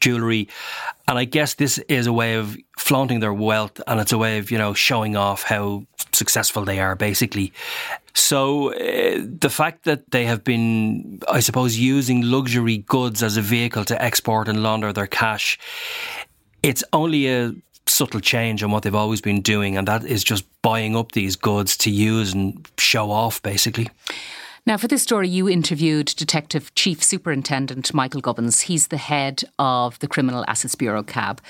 jewelry. 0.00 0.48
And 1.08 1.18
I 1.18 1.24
guess 1.24 1.54
this 1.54 1.78
is 1.88 2.06
a 2.06 2.12
way 2.12 2.34
of 2.34 2.56
flaunting 2.78 3.20
their 3.20 3.34
wealth 3.34 3.80
and 3.86 4.00
it's 4.00 4.12
a 4.12 4.18
way 4.18 4.38
of, 4.38 4.50
you 4.50 4.58
know, 4.58 4.72
showing 4.72 5.16
off 5.16 5.42
how 5.42 5.84
successful 6.12 6.64
they 6.64 6.78
are, 6.78 6.94
basically. 6.94 7.52
So 8.14 8.72
uh, 8.72 9.24
the 9.40 9.50
fact 9.50 9.84
that 9.84 10.12
they 10.12 10.24
have 10.26 10.44
been, 10.44 11.20
I 11.28 11.40
suppose, 11.40 11.76
using 11.76 12.22
luxury 12.22 12.78
goods 12.78 13.22
as 13.22 13.36
a 13.36 13.42
vehicle 13.42 13.84
to 13.86 14.00
export 14.00 14.48
and 14.48 14.62
launder 14.62 14.92
their 14.92 15.08
cash 15.08 15.58
it's 16.64 16.82
only 16.94 17.28
a 17.28 17.54
subtle 17.86 18.20
change 18.20 18.62
on 18.62 18.70
what 18.70 18.82
they've 18.82 18.94
always 18.94 19.20
been 19.20 19.42
doing, 19.42 19.76
and 19.76 19.86
that 19.86 20.04
is 20.04 20.24
just 20.24 20.44
buying 20.62 20.96
up 20.96 21.12
these 21.12 21.36
goods 21.36 21.76
to 21.76 21.90
use 21.90 22.32
and 22.32 22.66
show 22.78 23.10
off, 23.10 23.42
basically. 23.42 23.90
Now, 24.66 24.78
for 24.78 24.88
this 24.88 25.02
story, 25.02 25.28
you 25.28 25.46
interviewed 25.46 26.06
Detective 26.06 26.74
Chief 26.74 27.04
Superintendent 27.04 27.92
Michael 27.92 28.22
Gubbins. 28.22 28.62
He's 28.62 28.88
the 28.88 28.96
head 28.96 29.44
of 29.58 29.98
the 29.98 30.08
Criminal 30.08 30.42
Assets 30.48 30.74
Bureau, 30.74 31.02
CAB. 31.02 31.42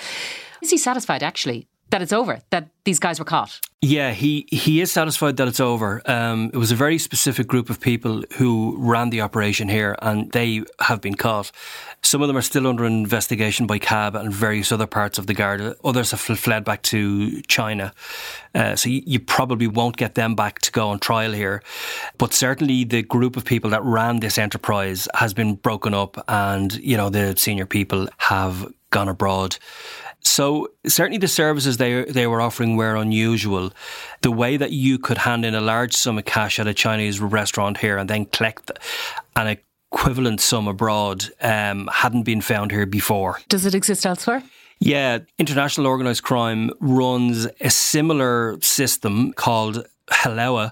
Is 0.61 0.69
he 0.69 0.77
satisfied, 0.77 1.23
actually, 1.23 1.65
that 1.91 2.01
it's 2.01 2.13
over, 2.13 2.41
that 2.49 2.69
these 2.83 2.99
guys 2.99 3.19
were 3.19 3.25
caught. 3.25 3.59
Yeah, 3.81 4.11
he, 4.11 4.47
he 4.49 4.81
is 4.81 4.91
satisfied 4.91 5.37
that 5.37 5.47
it's 5.47 5.59
over. 5.59 6.01
Um, 6.05 6.49
it 6.53 6.57
was 6.57 6.71
a 6.71 6.75
very 6.75 6.97
specific 6.97 7.45
group 7.45 7.69
of 7.69 7.79
people 7.79 8.23
who 8.37 8.75
ran 8.79 9.11
the 9.11 9.21
operation 9.21 9.69
here, 9.69 9.95
and 10.01 10.31
they 10.31 10.63
have 10.79 11.01
been 11.01 11.15
caught. 11.15 11.51
Some 12.01 12.21
of 12.21 12.27
them 12.27 12.37
are 12.37 12.41
still 12.41 12.65
under 12.65 12.85
investigation 12.85 13.67
by 13.67 13.77
CAB 13.77 14.15
and 14.15 14.33
various 14.33 14.71
other 14.71 14.87
parts 14.87 15.19
of 15.19 15.27
the 15.27 15.35
Garda. 15.35 15.75
Others 15.83 16.11
have 16.11 16.19
fled 16.19 16.63
back 16.63 16.81
to 16.83 17.41
China. 17.43 17.93
Uh, 18.55 18.75
so 18.75 18.89
you, 18.89 19.03
you, 19.05 19.19
probably 19.19 19.67
won't 19.67 19.97
get 19.97 20.15
them 20.15 20.33
back 20.35 20.59
to 20.61 20.71
go 20.71 20.89
on 20.89 20.97
trial 20.97 21.33
here. 21.33 21.61
But 22.17 22.33
certainly 22.33 22.85
the 22.85 23.03
group 23.03 23.37
of 23.37 23.45
people 23.45 23.69
that 23.71 23.83
ran 23.83 24.19
this 24.19 24.37
enterprise 24.37 25.07
has 25.13 25.33
been 25.33 25.55
broken 25.55 25.93
up, 25.93 26.23
and, 26.27 26.73
you 26.75 26.97
know, 26.97 27.09
the 27.09 27.35
senior 27.37 27.65
people 27.65 28.07
have 28.17 28.65
gone 28.91 29.09
abroad. 29.09 29.57
So 30.25 30.69
certainly 30.87 31.19
the 31.19 31.27
services 31.27 31.77
they 31.77 32.03
they 32.03 32.27
were 32.27 32.41
offering 32.41 32.75
were 32.75 32.95
unusual. 32.95 33.71
The 34.21 34.31
way 34.31 34.57
that 34.57 34.71
you 34.71 34.97
could 34.97 35.19
hand 35.19 35.45
in 35.45 35.55
a 35.55 35.61
large 35.61 35.93
sum 35.93 36.17
of 36.17 36.25
cash 36.25 36.59
at 36.59 36.67
a 36.67 36.73
Chinese 36.73 37.21
restaurant 37.21 37.77
here 37.77 37.97
and 37.97 38.09
then 38.09 38.25
collect 38.25 38.71
an 39.35 39.57
equivalent 39.93 40.41
sum 40.41 40.67
abroad 40.67 41.25
um, 41.41 41.89
hadn't 41.93 42.23
been 42.23 42.41
found 42.41 42.71
here 42.71 42.85
before. 42.85 43.39
Does 43.47 43.65
it 43.65 43.75
exist 43.75 44.05
elsewhere? 44.05 44.43
Yeah, 44.79 45.19
international 45.37 45.87
organised 45.87 46.23
crime 46.23 46.71
runs 46.81 47.47
a 47.61 47.69
similar 47.69 48.57
system 48.61 49.31
called 49.33 49.87
Hawala, 50.09 50.71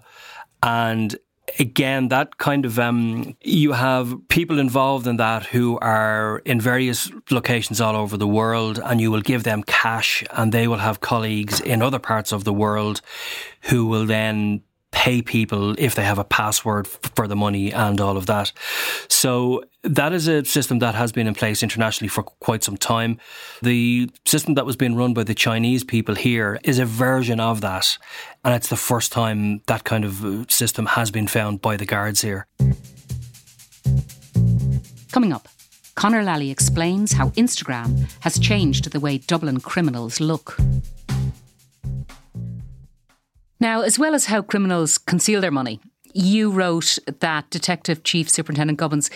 and 0.62 1.16
again, 1.60 2.08
that 2.10 2.38
kind 2.38 2.66
of 2.66 2.80
um, 2.80 3.36
you 3.42 3.74
have 3.74 4.16
people 4.30 4.60
involved 4.60 5.08
in 5.08 5.18
that 5.18 5.46
who 5.46 5.78
are 5.80 6.42
in 6.46 6.60
various 6.60 7.12
locations 7.30 7.82
all 7.82 7.96
over 7.96 8.18
the 8.18 8.28
world, 8.28 8.80
and 8.84 9.00
you 9.02 9.12
will 9.12 9.22
give 9.22 9.44
them 9.44 9.64
cash, 9.64 10.24
and 10.32 10.52
they 10.52 10.68
will 10.68 10.78
have 10.78 11.02
colleagues 11.02 11.60
in 11.60 11.82
other 11.82 12.00
parts 12.00 12.32
of 12.32 12.44
the 12.44 12.54
world 12.54 13.02
who 13.62 13.86
will 13.86 14.06
then 14.06 14.62
pay 14.94 15.22
people 15.22 15.76
if 15.78 15.96
they 15.96 16.04
have 16.04 16.20
a 16.20 16.24
password 16.24 16.88
for 16.88 17.28
the 17.28 17.36
money 17.36 17.74
and 17.74 18.00
all 18.00 18.16
of 18.16 18.28
that. 18.28 18.54
So 19.10 19.64
that 19.84 20.14
is 20.14 20.28
a 20.30 20.46
system 20.46 20.80
that 20.80 20.96
has 20.96 21.12
been 21.12 21.28
in 21.28 21.34
place 21.34 21.62
internationally 21.62 22.08
for 22.08 22.24
quite 22.24 22.64
some 22.64 22.78
time. 22.78 23.20
The 23.62 24.10
system 24.26 24.54
that 24.54 24.66
was 24.66 24.78
being 24.78 24.96
run 24.96 25.14
by 25.14 25.24
the 25.24 25.34
Chinese 25.34 25.84
people 25.84 26.16
here 26.16 26.60
is 26.64 26.80
a 26.80 26.86
version 26.86 27.40
of 27.40 27.60
that. 27.62 27.98
And 28.46 28.54
it's 28.54 28.70
the 28.70 28.78
first 28.78 29.12
time 29.12 29.62
that 29.66 29.84
kind 29.84 30.06
of 30.06 30.24
uh, 30.24 30.46
system 30.48 30.86
has 30.86 31.12
been 31.12 31.28
found 31.28 31.62
by 31.62 31.76
the 31.76 31.86
guards 31.86 32.22
here. 32.22 32.48
Coming 35.12 35.34
up, 35.34 35.48
Conor 35.96 36.24
Lally 36.24 36.50
explains 36.50 37.14
how 37.14 37.30
Instagram 37.32 38.10
has 38.22 38.40
changed 38.40 38.92
the 38.92 39.00
way 39.00 39.18
Dublin 39.18 39.60
criminals 39.60 40.20
look. 40.20 40.58
Now, 43.64 43.80
as 43.80 43.98
well 43.98 44.14
as 44.14 44.26
how 44.26 44.42
criminals 44.42 44.98
conceal 44.98 45.40
their 45.40 45.50
money, 45.50 45.80
you 46.14 46.52
wrote 46.52 47.00
that 47.22 47.50
Detective 47.50 48.04
Chief 48.04 48.30
Superintendent 48.30 48.78
Gubbins 48.78 49.10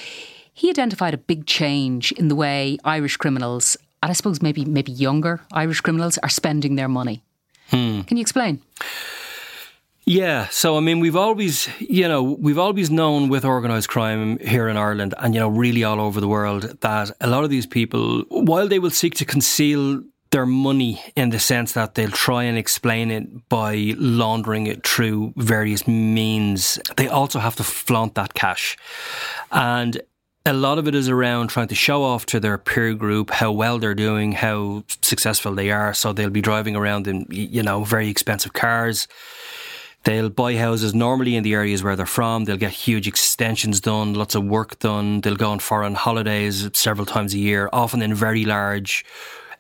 he 0.54 0.70
identified 0.70 1.14
a 1.14 1.18
big 1.18 1.46
change 1.46 2.14
in 2.14 2.30
the 2.30 2.36
way 2.36 2.78
Irish 2.86 3.18
criminals, 3.18 3.76
and 4.02 4.10
I 4.10 4.14
suppose 4.14 4.42
maybe 4.42 4.64
maybe 4.64 4.94
younger 4.94 5.42
Irish 5.52 5.82
criminals, 5.82 6.18
are 6.20 6.30
spending 6.30 6.78
their 6.78 6.88
money. 6.88 7.24
Hmm. 7.72 8.04
Can 8.04 8.16
you 8.16 8.22
explain? 8.22 8.62
Yeah, 10.06 10.48
so 10.48 10.78
I 10.78 10.80
mean, 10.80 11.02
we've 11.02 11.18
always, 11.18 11.68
you 11.80 12.08
know, 12.08 12.24
we've 12.24 12.58
always 12.58 12.90
known 12.90 13.28
with 13.28 13.44
organised 13.44 13.90
crime 13.90 14.40
here 14.40 14.70
in 14.70 14.78
Ireland 14.78 15.14
and, 15.18 15.34
you 15.34 15.42
know, 15.42 15.50
really 15.50 15.84
all 15.84 16.00
over 16.00 16.22
the 16.22 16.28
world 16.30 16.64
that 16.80 17.12
a 17.20 17.28
lot 17.28 17.44
of 17.44 17.50
these 17.50 17.66
people, 17.66 18.24
while 18.30 18.70
they 18.70 18.80
will 18.80 18.92
seek 18.92 19.14
to 19.16 19.26
conceal 19.26 20.02
their 20.32 20.46
money 20.46 21.02
in 21.16 21.30
the 21.30 21.40
sense 21.40 21.74
that 21.74 21.96
they'll 21.96 22.12
try 22.12 22.44
and 22.44 22.58
explain 22.58 23.12
it 23.12 23.50
by 23.50 23.94
laundering 23.98 24.68
it 24.68 24.86
through 24.86 25.34
various 25.38 25.88
means. 25.88 26.80
They 26.98 27.08
also 27.08 27.40
have 27.40 27.56
to 27.58 27.64
flaunt 27.64 28.16
that 28.16 28.34
cash. 28.34 28.78
And 29.52 30.02
a 30.46 30.54
lot 30.54 30.80
of 30.80 30.88
it 30.88 30.96
is 30.96 31.10
around 31.10 31.50
trying 31.50 31.68
to 31.68 31.76
show 31.76 32.04
off 32.04 32.26
to 32.28 32.40
their 32.40 32.58
peer 32.58 32.94
group 32.94 33.32
how 33.32 33.52
well 33.52 33.80
they're 33.80 33.94
doing, 33.94 34.32
how 34.32 34.84
successful 35.02 35.54
they 35.54 35.72
are. 35.72 35.94
So 35.94 36.14
they'll 36.14 36.30
be 36.30 36.42
driving 36.42 36.76
around 36.76 37.08
in, 37.08 37.28
you 37.30 37.64
know, 37.64 37.84
very 37.84 38.10
expensive 38.10 38.54
cars. 38.54 39.08
They'll 40.04 40.30
buy 40.30 40.56
houses 40.56 40.96
normally 40.96 41.36
in 41.36 41.44
the 41.44 41.54
areas 41.54 41.84
where 41.84 41.98
they're 41.98 42.06
from. 42.06 42.46
They'll 42.46 42.56
get 42.56 42.72
huge 42.72 43.08
extensions 43.08 43.82
done, 43.82 44.14
lots 44.14 44.36
of 44.36 44.46
work 44.46 44.80
done. 44.80 45.20
They'll 45.20 45.36
go 45.36 45.52
on 45.52 45.60
foreign 45.60 45.96
holidays 45.96 46.70
several 46.74 47.06
times 47.06 47.34
a 47.34 47.40
year, 47.40 47.70
often 47.74 48.02
in 48.02 48.14
very 48.14 48.46
large 48.46 49.04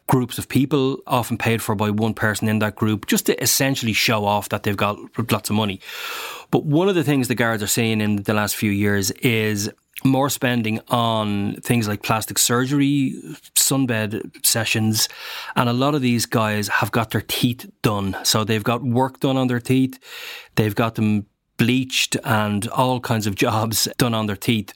groups 0.07 0.37
of 0.37 0.47
people, 0.47 0.99
often 1.05 1.37
paid 1.37 1.61
for 1.61 1.75
by 1.75 1.89
one 1.89 2.13
person 2.13 2.47
in 2.47 2.59
that 2.59 2.75
group, 2.75 3.05
just 3.07 3.25
to 3.27 3.41
essentially 3.41 3.93
show 3.93 4.25
off 4.25 4.49
that 4.49 4.63
they've 4.63 4.77
got 4.77 4.97
lots 5.31 5.49
of 5.49 5.55
money. 5.55 5.79
But 6.49 6.65
one 6.65 6.89
of 6.89 6.95
the 6.95 7.03
things 7.03 7.27
the 7.27 7.35
guards 7.35 7.61
are 7.61 7.67
seeing 7.67 8.01
in 8.01 8.23
the 8.23 8.33
last 8.33 8.55
few 8.55 8.71
years 8.71 9.11
is 9.11 9.69
more 10.03 10.29
spending 10.29 10.79
on 10.89 11.55
things 11.61 11.87
like 11.87 12.03
plastic 12.03 12.37
surgery, 12.37 13.15
sunbed 13.55 14.45
sessions, 14.45 15.09
and 15.55 15.67
a 15.67 15.73
lot 15.73 15.95
of 15.95 16.01
these 16.01 16.25
guys 16.25 16.67
have 16.67 16.91
got 16.91 17.11
their 17.11 17.23
teeth 17.27 17.69
done. 17.81 18.15
So 18.23 18.43
they've 18.43 18.63
got 18.63 18.83
work 18.83 19.19
done 19.19 19.37
on 19.37 19.47
their 19.47 19.59
teeth, 19.59 19.99
they've 20.55 20.75
got 20.75 20.95
them 20.95 21.25
bleached 21.57 22.15
and 22.23 22.67
all 22.69 22.99
kinds 22.99 23.25
of 23.27 23.35
jobs 23.45 23.87
done 23.97 24.13
on 24.13 24.27
their 24.27 24.35
teeth. 24.35 24.73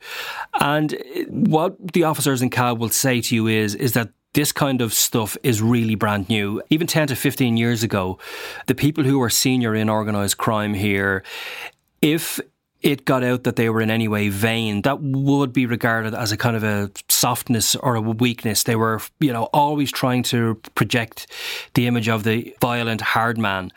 And 0.60 0.98
what 1.30 1.94
the 1.94 2.04
officers 2.04 2.42
in 2.42 2.50
CAB 2.50 2.80
will 2.80 2.90
say 2.90 3.22
to 3.22 3.36
you 3.36 3.48
is, 3.48 3.76
is 3.76 3.94
that 3.94 4.10
this 4.34 4.52
kind 4.52 4.82
of 4.82 4.94
stuff 4.94 5.36
is 5.44 5.62
really 5.62 5.96
brand 5.96 6.30
new. 6.30 6.62
Even 6.70 6.88
10 6.88 7.08
to 7.08 7.16
15 7.16 7.58
years 7.58 7.84
ago, 7.84 8.18
the 8.68 8.76
people 8.76 9.04
who 9.04 9.20
were 9.20 9.30
senior 9.30 9.76
in 9.76 9.90
organised 9.90 10.38
crime 10.38 10.74
here, 10.74 11.24
if 12.02 12.40
it 12.82 13.06
got 13.06 13.24
out 13.24 13.44
that 13.44 13.56
they 13.58 13.70
were 13.70 13.82
in 13.82 13.92
any 13.92 14.08
way 14.08 14.30
vain, 14.30 14.82
that 14.82 15.02
would 15.02 15.54
be 15.54 15.66
regarded 15.66 16.16
as 16.16 16.32
a 16.32 16.38
kind 16.38 16.56
of 16.56 16.64
a 16.64 16.90
softness 17.10 17.76
or 17.76 17.96
a 17.96 18.02
weakness. 18.02 18.64
They 18.64 18.76
were, 18.76 19.02
you 19.20 19.32
know, 19.32 19.44
always 19.54 19.92
trying 19.92 20.24
to 20.24 20.56
project 20.76 21.28
the 21.76 21.86
image 21.86 22.10
of 22.10 22.24
the 22.24 22.56
violent 22.60 23.02
hard 23.02 23.38
man. 23.38 23.72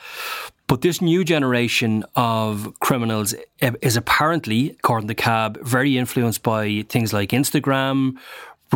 But 0.67 0.81
this 0.81 1.03
new 1.03 1.25
generation 1.25 2.05
of 2.17 2.73
criminals 2.81 3.35
is 3.61 3.97
apparently, 3.99 4.71
according 4.71 5.09
to 5.09 5.15
CAB, 5.15 5.61
very 5.63 5.99
influenced 5.99 6.43
by 6.43 6.87
things 6.89 7.13
like 7.13 7.31
Instagram, 7.31 8.17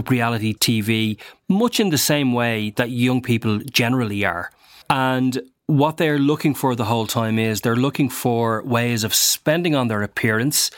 reality 0.08 0.54
TV, 0.54 1.18
much 1.48 1.80
in 1.80 1.90
the 1.90 1.98
same 1.98 2.32
way 2.32 2.70
that 2.76 2.90
young 2.90 3.20
people 3.20 3.58
generally 3.58 4.24
are. 4.24 4.50
And 4.90 5.40
what 5.68 5.98
they're 5.98 6.18
looking 6.18 6.54
for 6.54 6.74
the 6.74 6.86
whole 6.86 7.06
time 7.06 7.38
is 7.38 7.60
they're 7.60 7.76
looking 7.76 8.08
for 8.08 8.62
ways 8.62 9.04
of 9.04 9.14
spending 9.14 9.74
on 9.74 9.88
their 9.88 10.02
appearance 10.02 10.70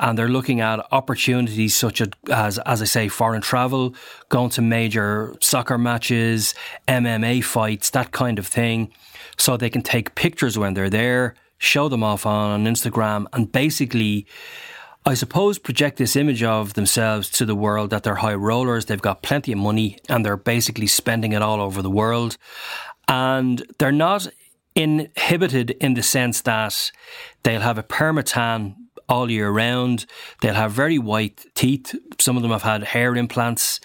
and 0.00 0.18
they're 0.18 0.28
looking 0.28 0.60
at 0.60 0.84
opportunities 0.90 1.76
such 1.76 2.02
as, 2.28 2.58
as 2.58 2.82
I 2.82 2.84
say, 2.84 3.06
foreign 3.06 3.40
travel, 3.40 3.94
going 4.30 4.50
to 4.50 4.62
major 4.62 5.36
soccer 5.40 5.78
matches, 5.78 6.56
MMA 6.88 7.44
fights, 7.44 7.90
that 7.90 8.10
kind 8.10 8.36
of 8.36 8.46
thing. 8.48 8.92
So 9.38 9.56
they 9.56 9.70
can 9.70 9.82
take 9.82 10.16
pictures 10.16 10.58
when 10.58 10.74
they're 10.74 10.90
there, 10.90 11.36
show 11.58 11.88
them 11.88 12.02
off 12.02 12.26
on 12.26 12.64
Instagram 12.64 13.26
and 13.32 13.50
basically 13.52 14.26
I 15.04 15.14
suppose, 15.14 15.58
project 15.58 15.96
this 15.98 16.14
image 16.14 16.44
of 16.44 16.74
themselves 16.74 17.28
to 17.30 17.44
the 17.44 17.56
world 17.56 17.90
that 17.90 18.04
they're 18.04 18.16
high 18.16 18.34
rollers, 18.34 18.84
they've 18.84 19.02
got 19.02 19.22
plenty 19.22 19.52
of 19.52 19.58
money, 19.58 19.98
and 20.08 20.24
they're 20.24 20.36
basically 20.36 20.86
spending 20.86 21.32
it 21.32 21.42
all 21.42 21.60
over 21.60 21.82
the 21.82 21.90
world. 21.90 22.36
And 23.08 23.64
they're 23.78 23.90
not 23.90 24.28
inhibited 24.76 25.70
in 25.72 25.94
the 25.94 26.02
sense 26.02 26.40
that 26.42 26.92
they'll 27.42 27.60
have 27.60 27.78
a 27.78 27.82
permatan 27.82 28.76
all 29.08 29.30
year 29.30 29.50
round. 29.50 30.06
They'll 30.40 30.54
have 30.54 30.72
very 30.72 30.98
white 30.98 31.46
teeth. 31.54 31.94
Some 32.18 32.36
of 32.36 32.42
them 32.42 32.52
have 32.52 32.62
had 32.62 32.84
hair 32.84 33.16
implants 33.16 33.80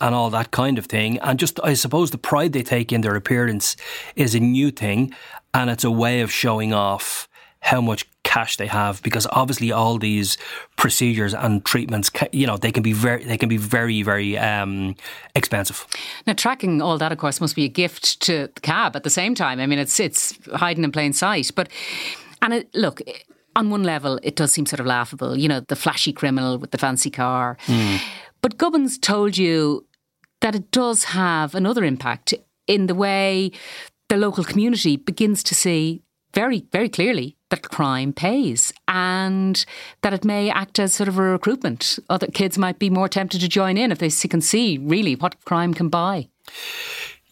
and 0.00 0.14
all 0.14 0.30
that 0.30 0.52
kind 0.52 0.78
of 0.78 0.86
thing. 0.86 1.18
And 1.18 1.38
just, 1.38 1.60
I 1.62 1.74
suppose, 1.74 2.10
the 2.10 2.18
pride 2.18 2.52
they 2.52 2.62
take 2.62 2.92
in 2.92 3.02
their 3.02 3.16
appearance 3.16 3.76
is 4.16 4.34
a 4.34 4.40
new 4.40 4.70
thing. 4.70 5.12
And 5.52 5.68
it's 5.68 5.84
a 5.84 5.90
way 5.90 6.20
of 6.20 6.32
showing 6.32 6.72
off 6.72 7.28
how 7.60 7.80
much 7.80 8.06
cash 8.32 8.56
they 8.56 8.66
have 8.66 9.02
because 9.02 9.26
obviously 9.32 9.70
all 9.72 9.98
these 9.98 10.38
procedures 10.76 11.34
and 11.34 11.64
treatments 11.64 12.10
you 12.32 12.46
know 12.46 12.56
they 12.56 12.72
can 12.72 12.82
be 12.82 12.94
very 12.94 13.24
they 13.24 13.36
can 13.36 13.48
be 13.48 13.58
very 13.58 14.02
very 14.02 14.38
um, 14.38 14.94
expensive. 15.34 15.86
Now 16.26 16.32
tracking 16.32 16.80
all 16.80 16.98
that 16.98 17.12
of 17.12 17.18
course 17.18 17.40
must 17.40 17.56
be 17.56 17.64
a 17.64 17.74
gift 17.82 18.20
to 18.22 18.48
the 18.54 18.60
CAB 18.60 18.96
at 18.96 19.02
the 19.02 19.10
same 19.10 19.34
time. 19.34 19.60
I 19.60 19.66
mean 19.66 19.78
it's 19.78 20.00
it's 20.00 20.38
hiding 20.54 20.84
in 20.84 20.92
plain 20.92 21.12
sight. 21.12 21.50
But 21.54 21.68
and 22.40 22.54
it, 22.54 22.74
look 22.74 23.02
on 23.54 23.68
one 23.70 23.84
level 23.84 24.18
it 24.22 24.34
does 24.36 24.52
seem 24.52 24.66
sort 24.66 24.80
of 24.80 24.86
laughable 24.86 25.36
you 25.36 25.48
know 25.48 25.60
the 25.60 25.76
flashy 25.76 26.12
criminal 26.12 26.58
with 26.58 26.70
the 26.70 26.78
fancy 26.78 27.10
car. 27.10 27.58
Mm. 27.66 28.00
but 28.40 28.56
gubbins 28.56 28.98
told 28.98 29.36
you 29.36 29.86
that 30.40 30.54
it 30.54 30.70
does 30.70 31.04
have 31.04 31.54
another 31.54 31.84
impact 31.84 32.34
in 32.66 32.86
the 32.86 32.94
way 32.94 33.50
the 34.08 34.16
local 34.16 34.44
community 34.44 34.96
begins 34.96 35.42
to 35.42 35.54
see 35.54 36.02
very, 36.34 36.66
very 36.72 36.88
clearly 36.88 37.36
that 37.52 37.68
crime 37.68 38.12
pays 38.12 38.72
and 38.88 39.64
that 40.00 40.12
it 40.12 40.24
may 40.24 40.50
act 40.50 40.78
as 40.78 40.94
sort 40.94 41.08
of 41.08 41.18
a 41.18 41.22
recruitment. 41.22 41.98
Other 42.08 42.26
kids 42.26 42.58
might 42.58 42.78
be 42.78 42.90
more 42.90 43.08
tempted 43.08 43.40
to 43.42 43.48
join 43.48 43.76
in 43.76 43.92
if 43.92 43.98
they 43.98 44.10
can 44.10 44.40
see 44.40 44.78
really 44.78 45.14
what 45.14 45.44
crime 45.44 45.74
can 45.74 45.88
buy. 45.88 46.28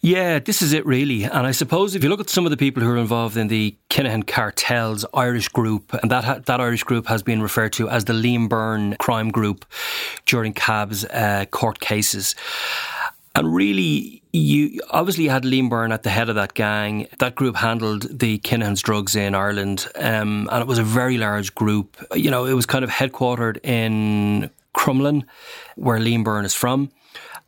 Yeah, 0.03 0.39
this 0.39 0.63
is 0.63 0.73
it 0.73 0.83
really. 0.85 1.25
And 1.25 1.45
I 1.45 1.51
suppose 1.51 1.93
if 1.95 2.03
you 2.03 2.09
look 2.09 2.19
at 2.19 2.29
some 2.29 2.45
of 2.45 2.51
the 2.51 2.57
people 2.57 2.81
who 2.81 2.89
are 2.89 2.97
involved 2.97 3.37
in 3.37 3.49
the 3.49 3.75
Kinahan 3.91 4.23
Cartel's 4.23 5.05
Irish 5.13 5.47
group, 5.49 5.93
and 6.01 6.09
that 6.09 6.47
that 6.47 6.59
Irish 6.59 6.83
group 6.83 7.05
has 7.05 7.21
been 7.21 7.41
referred 7.41 7.73
to 7.73 7.87
as 7.87 8.05
the 8.05 8.13
Liam 8.13 8.49
Byrne 8.49 8.95
crime 8.97 9.29
group 9.29 9.63
during 10.25 10.53
CAB's 10.53 11.05
uh, 11.05 11.45
court 11.51 11.79
cases. 11.79 12.33
And 13.33 13.53
really, 13.55 14.21
you 14.33 14.81
obviously 14.89 15.27
had 15.27 15.43
Liam 15.43 15.69
Byrne 15.69 15.93
at 15.93 16.03
the 16.03 16.09
head 16.09 16.27
of 16.27 16.35
that 16.35 16.53
gang. 16.53 17.07
That 17.19 17.35
group 17.35 17.55
handled 17.55 18.19
the 18.19 18.39
Kinahan's 18.39 18.81
drugs 18.81 19.15
in 19.15 19.35
Ireland, 19.35 19.87
um, 19.95 20.49
and 20.51 20.61
it 20.61 20.67
was 20.67 20.79
a 20.79 20.83
very 20.83 21.17
large 21.17 21.55
group. 21.55 21.97
You 22.13 22.29
know, 22.29 22.45
it 22.45 22.53
was 22.53 22.65
kind 22.65 22.83
of 22.83 22.89
headquartered 22.89 23.63
in 23.65 24.49
Crumlin, 24.75 25.23
where 25.75 25.99
Liam 25.99 26.25
Byrne 26.25 26.45
is 26.45 26.53
from. 26.53 26.91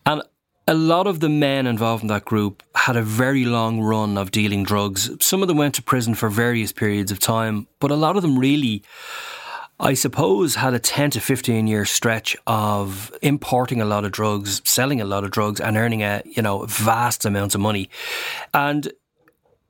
And 0.06 0.22
a 0.68 0.74
lot 0.74 1.08
of 1.08 1.20
the 1.20 1.30
men 1.30 1.68
involved 1.68 2.04
in 2.04 2.08
that 2.08 2.24
group 2.24 2.64
had 2.76 2.96
a 2.96 3.02
very 3.02 3.44
long 3.44 3.82
run 3.82 4.18
of 4.18 4.32
dealing 4.32 4.64
drugs. 4.64 5.10
Some 5.20 5.42
of 5.42 5.50
them 5.50 5.58
went 5.58 5.76
to 5.76 5.84
prison 5.84 6.16
for 6.16 6.30
various 6.30 6.72
periods 6.72 7.12
of 7.12 7.20
time, 7.20 7.68
but 7.80 7.92
a 7.92 7.96
lot 7.96 8.16
of 8.16 8.22
them 8.22 8.40
really 8.40 8.84
I 9.84 9.96
suppose, 9.96 10.56
had 10.56 10.74
a 10.74 10.80
10 10.80 11.12
to 11.12 11.20
15 11.20 11.68
year 11.68 11.84
stretch 11.84 12.38
of 12.48 13.12
importing 13.22 13.82
a 13.82 13.86
lot 13.86 14.06
of 14.06 14.14
drugs, 14.14 14.62
selling 14.64 15.02
a 15.02 15.06
lot 15.06 15.26
of 15.26 15.32
drugs, 15.32 15.60
and 15.60 15.76
earning 15.76 16.04
a, 16.04 16.24
you 16.26 16.42
know, 16.42 16.66
vast 16.66 17.26
amounts 17.26 17.54
of 17.54 17.60
money. 17.60 17.90
And 18.54 18.90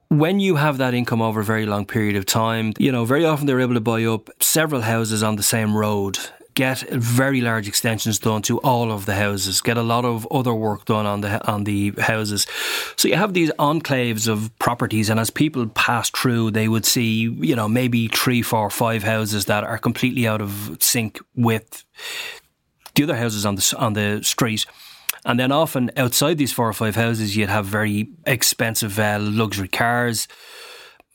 when 0.10 0.40
you 0.40 0.58
have 0.58 0.78
that 0.78 0.94
income 0.94 1.24
over 1.24 1.40
a 1.40 1.44
very 1.44 1.66
long 1.66 1.88
period 1.88 2.16
of 2.16 2.28
time, 2.28 2.74
you 2.78 2.92
know, 2.92 3.06
very 3.06 3.26
often 3.26 3.48
they're 3.48 3.60
able 3.60 3.74
to 3.74 3.82
buy 3.82 4.04
up 4.06 4.30
several 4.40 4.82
houses 4.82 5.24
on 5.24 5.36
the 5.36 5.42
same 5.42 5.76
road 5.76 6.20
get 6.54 6.80
very 6.90 7.42
large 7.42 7.68
extensions 7.68 8.20
done 8.20 8.42
to 8.44 8.60
all 8.60 8.92
of 8.92 9.06
the 9.06 9.16
houses, 9.16 9.62
get 9.62 9.78
a 9.78 9.84
lot 9.84 10.06
of 10.06 10.28
other 10.32 10.54
work 10.54 10.86
done 10.86 11.06
on 11.06 11.22
the 11.22 11.46
on 11.50 11.64
the 11.64 11.94
houses. 11.98 12.48
So 12.96 13.08
you 13.08 13.16
have 13.16 13.34
these 13.34 13.52
enclaves 13.60 14.28
of 14.28 14.52
properties, 14.60 15.10
and 15.10 15.20
as 15.20 15.30
people 15.30 15.68
pass 15.68 16.10
through, 16.10 16.52
they 16.52 16.68
would 16.68 16.86
see, 16.86 17.30
you 17.40 17.56
know, 17.56 17.68
maybe 17.68 18.08
three, 18.08 18.42
four, 18.42 18.70
five 18.70 19.04
houses 19.04 19.46
that 19.46 19.64
are 19.64 19.78
completely 19.78 20.28
out 20.28 20.42
of 20.42 20.78
sync 20.80 21.20
with 21.36 21.84
the 22.96 23.04
other 23.04 23.16
houses 23.16 23.46
on 23.46 23.56
the 23.56 23.76
on 23.78 23.94
the 23.94 24.22
street. 24.24 24.66
And 25.26 25.40
then 25.40 25.52
often 25.54 25.90
outside 25.96 26.38
these 26.38 26.52
four 26.52 26.68
or 26.68 26.74
five 26.74 26.96
houses, 26.96 27.38
you'd 27.38 27.50
have 27.50 27.66
very 27.66 28.10
expensive 28.26 29.00
uh, 29.00 29.20
luxury 29.22 29.70
cars 29.70 30.28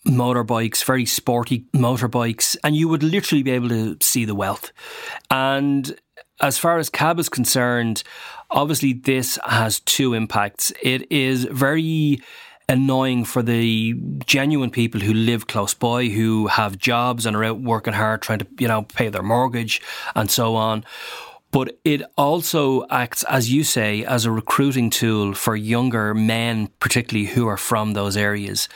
motorbikes, 0.07 0.85
very 0.85 1.07
sporty 1.07 1.67
motorbikes, 1.75 2.57
and 2.63 2.77
you 2.77 2.89
would 2.89 3.03
literally 3.03 3.43
be 3.43 3.51
able 3.51 3.69
to 3.69 3.97
see 4.01 4.25
the 4.25 4.35
wealth. 4.35 4.73
And 5.31 5.99
as 6.41 6.59
far 6.59 6.79
as 6.79 6.89
cab 6.89 7.19
is 7.19 7.29
concerned, 7.29 8.03
obviously 8.51 8.93
this 8.93 9.39
has 9.45 9.81
two 9.81 10.15
impacts. 10.15 10.73
It 10.83 11.11
is 11.11 11.45
very 11.45 12.21
annoying 12.69 13.25
for 13.25 13.43
the 13.43 13.95
genuine 14.27 14.71
people 14.71 15.01
who 15.01 15.15
live 15.15 15.47
close 15.47 15.75
by, 15.75 16.07
who 16.07 16.47
have 16.49 16.79
jobs 16.79 17.25
and 17.25 17.35
are 17.35 17.45
out 17.45 17.61
working 17.61 17.95
hard 17.95 18.23
trying 18.23 18.41
to, 18.41 18.47
you 18.59 18.69
know, 18.69 18.83
pay 18.83 19.09
their 19.09 19.23
mortgage 19.23 19.81
and 20.15 20.31
so 20.31 20.55
on. 20.55 20.85
But 21.51 21.79
it 21.83 22.03
also 22.19 22.87
acts, 22.91 23.23
as 23.25 23.51
you 23.51 23.65
say, 23.65 24.05
as 24.05 24.27
a 24.27 24.31
recruiting 24.31 24.91
tool 24.91 25.33
for 25.33 25.57
younger 25.57 26.13
men, 26.13 26.69
particularly 26.79 27.27
who 27.27 27.49
are 27.49 27.57
from 27.57 27.95
those 27.95 28.19
areas. 28.19 28.69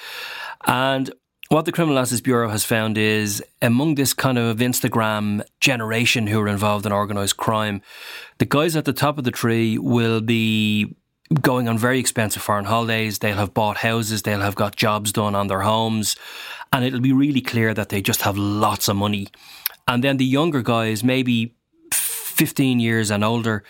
And 0.66 1.10
what 1.48 1.66
the 1.66 1.72
Criminal 1.72 2.00
Justice 2.00 2.20
Bureau 2.20 2.48
has 2.48 2.64
found 2.64 2.96
is 2.96 3.42
among 3.60 3.96
this 3.96 4.14
kind 4.14 4.38
of 4.38 4.58
Instagram 4.58 5.42
generation 5.60 6.26
who 6.26 6.40
are 6.40 6.48
involved 6.48 6.86
in 6.86 6.92
organised 6.92 7.36
crime, 7.36 7.82
the 8.38 8.46
guys 8.46 8.74
at 8.74 8.86
the 8.86 8.92
top 8.92 9.18
of 9.18 9.24
the 9.24 9.30
tree 9.30 9.76
will 9.76 10.20
be 10.20 10.96
going 11.40 11.68
on 11.68 11.78
very 11.78 11.98
expensive 11.98 12.42
foreign 12.42 12.64
holidays. 12.64 13.18
They'll 13.18 13.36
have 13.36 13.54
bought 13.54 13.78
houses, 13.78 14.22
they'll 14.22 14.40
have 14.40 14.54
got 14.54 14.76
jobs 14.76 15.12
done 15.12 15.34
on 15.34 15.48
their 15.48 15.60
homes, 15.60 16.16
and 16.72 16.84
it'll 16.84 17.00
be 17.00 17.12
really 17.12 17.40
clear 17.40 17.74
that 17.74 17.90
they 17.90 18.00
just 18.00 18.22
have 18.22 18.36
lots 18.38 18.88
of 18.88 18.96
money. 18.96 19.28
And 19.86 20.02
then 20.02 20.16
the 20.16 20.24
younger 20.24 20.62
guys, 20.62 21.04
maybe 21.04 21.54
15 21.92 22.80
years 22.80 23.10
and 23.10 23.22
older, 23.22 23.62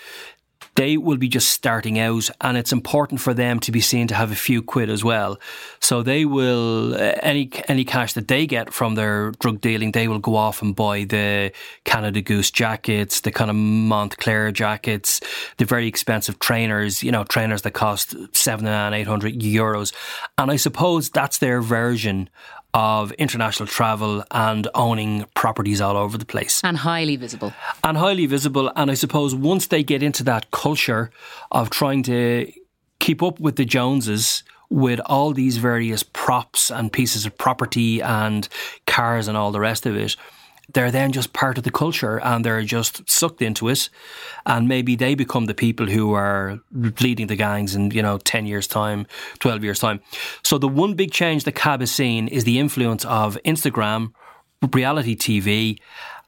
they 0.75 0.97
will 0.97 1.19
be 1.19 1.29
just 1.29 1.51
starting 1.51 1.99
out 1.99 2.31
and 2.41 2.57
it's 2.57 2.73
important 2.73 3.21
for 3.21 3.35
them 3.35 3.61
to 3.61 3.73
be 3.73 3.81
seen 3.81 4.07
to 4.09 4.15
have 4.15 4.33
a 4.33 4.37
few 4.37 4.63
quid 4.63 4.89
as 4.89 5.05
well. 5.05 5.39
So 5.81 6.03
they 6.03 6.25
will, 6.25 6.95
uh, 6.95 7.15
any, 7.23 7.51
any 7.69 7.85
cash 7.85 8.15
that 8.15 8.29
they 8.29 8.47
get 8.47 8.73
from 8.73 8.95
their 8.95 9.33
drug 9.33 9.61
dealing, 9.61 9.93
they 9.93 10.09
will 10.09 10.19
go 10.19 10.37
off 10.37 10.63
and 10.63 10.75
buy 10.75 11.05
the 11.05 11.53
Canada 11.85 12.23
Goose 12.23 12.51
jackets, 12.51 13.21
the 13.21 13.31
kind 13.31 13.51
of 13.51 13.57
Moncler 13.57 14.53
jackets, 14.53 15.21
the 15.59 15.65
very 15.65 15.87
expensive 15.87 16.39
trainers, 16.39 17.03
you 17.03 17.13
know, 17.13 17.25
trainers 17.25 17.63
that 17.63 17.73
cost 17.73 18.15
seven 18.35 18.67
and 18.67 18.95
eight 18.95 19.07
hundred 19.07 19.39
euros. 19.41 19.93
And 20.39 20.51
I 20.51 20.57
suppose 20.57 21.11
that's 21.11 21.39
their 21.39 21.61
version 21.61 22.31
of 22.75 23.13
international 23.13 23.67
travel 23.67 24.25
and 24.31 24.67
owning 24.75 25.27
properties 25.35 25.81
all 25.81 25.97
over 25.97 26.17
the 26.17 26.25
place. 26.25 26.61
And 26.65 26.79
highly 26.79 27.17
visible. 27.17 27.53
And 27.85 27.99
highly 27.99 28.27
visible. 28.27 28.73
And 28.77 28.91
I 28.91 28.95
suppose 28.95 29.35
once 29.35 29.67
they 29.67 29.83
get 29.83 30.03
into 30.03 30.25
that 30.25 30.51
culture 30.51 31.11
of 31.51 31.71
trying 31.71 32.03
to 32.05 32.51
keep 32.99 33.23
up 33.23 33.41
with 33.41 33.57
the 33.57 33.65
Joneses, 33.65 34.43
with 34.71 35.01
all 35.05 35.33
these 35.33 35.59
various 35.59 36.03
props 36.03 36.71
and 36.71 36.91
pieces 36.91 37.27
of 37.27 37.37
property 37.37 38.01
and 38.01 38.49
cars 38.87 39.29
and 39.29 39.37
all 39.37 39.53
the 39.53 39.61
rest 39.61 39.85
of 39.85 39.95
it, 39.97 40.17
they're 40.75 40.91
then 40.91 41.13
just 41.13 41.33
part 41.33 41.59
of 41.59 41.65
the 41.65 41.71
culture 41.71 42.19
and 42.21 42.45
they're 42.45 42.63
just 42.63 43.09
sucked 43.09 43.43
into 43.43 43.69
it. 43.69 43.89
And 44.47 44.69
maybe 44.69 44.97
they 44.97 45.15
become 45.15 45.47
the 45.47 45.55
people 45.55 45.87
who 45.87 46.13
are 46.13 46.61
leading 47.01 47.27
the 47.27 47.37
gangs 47.37 47.75
in, 47.75 47.91
you 47.91 48.03
know, 48.03 48.19
10 48.19 48.47
years' 48.47 48.67
time, 48.67 49.07
12 49.39 49.65
years' 49.65 49.79
time. 49.79 50.01
So 50.43 50.59
the 50.59 50.69
one 50.69 50.95
big 50.95 51.13
change 51.13 51.45
that 51.45 51.55
CAB 51.55 51.81
has 51.81 51.91
seen 51.91 52.29
is 52.29 52.45
the 52.45 52.59
influence 52.59 53.05
of 53.05 53.39
Instagram, 53.45 54.13
reality 54.73 55.17
TV, 55.17 55.79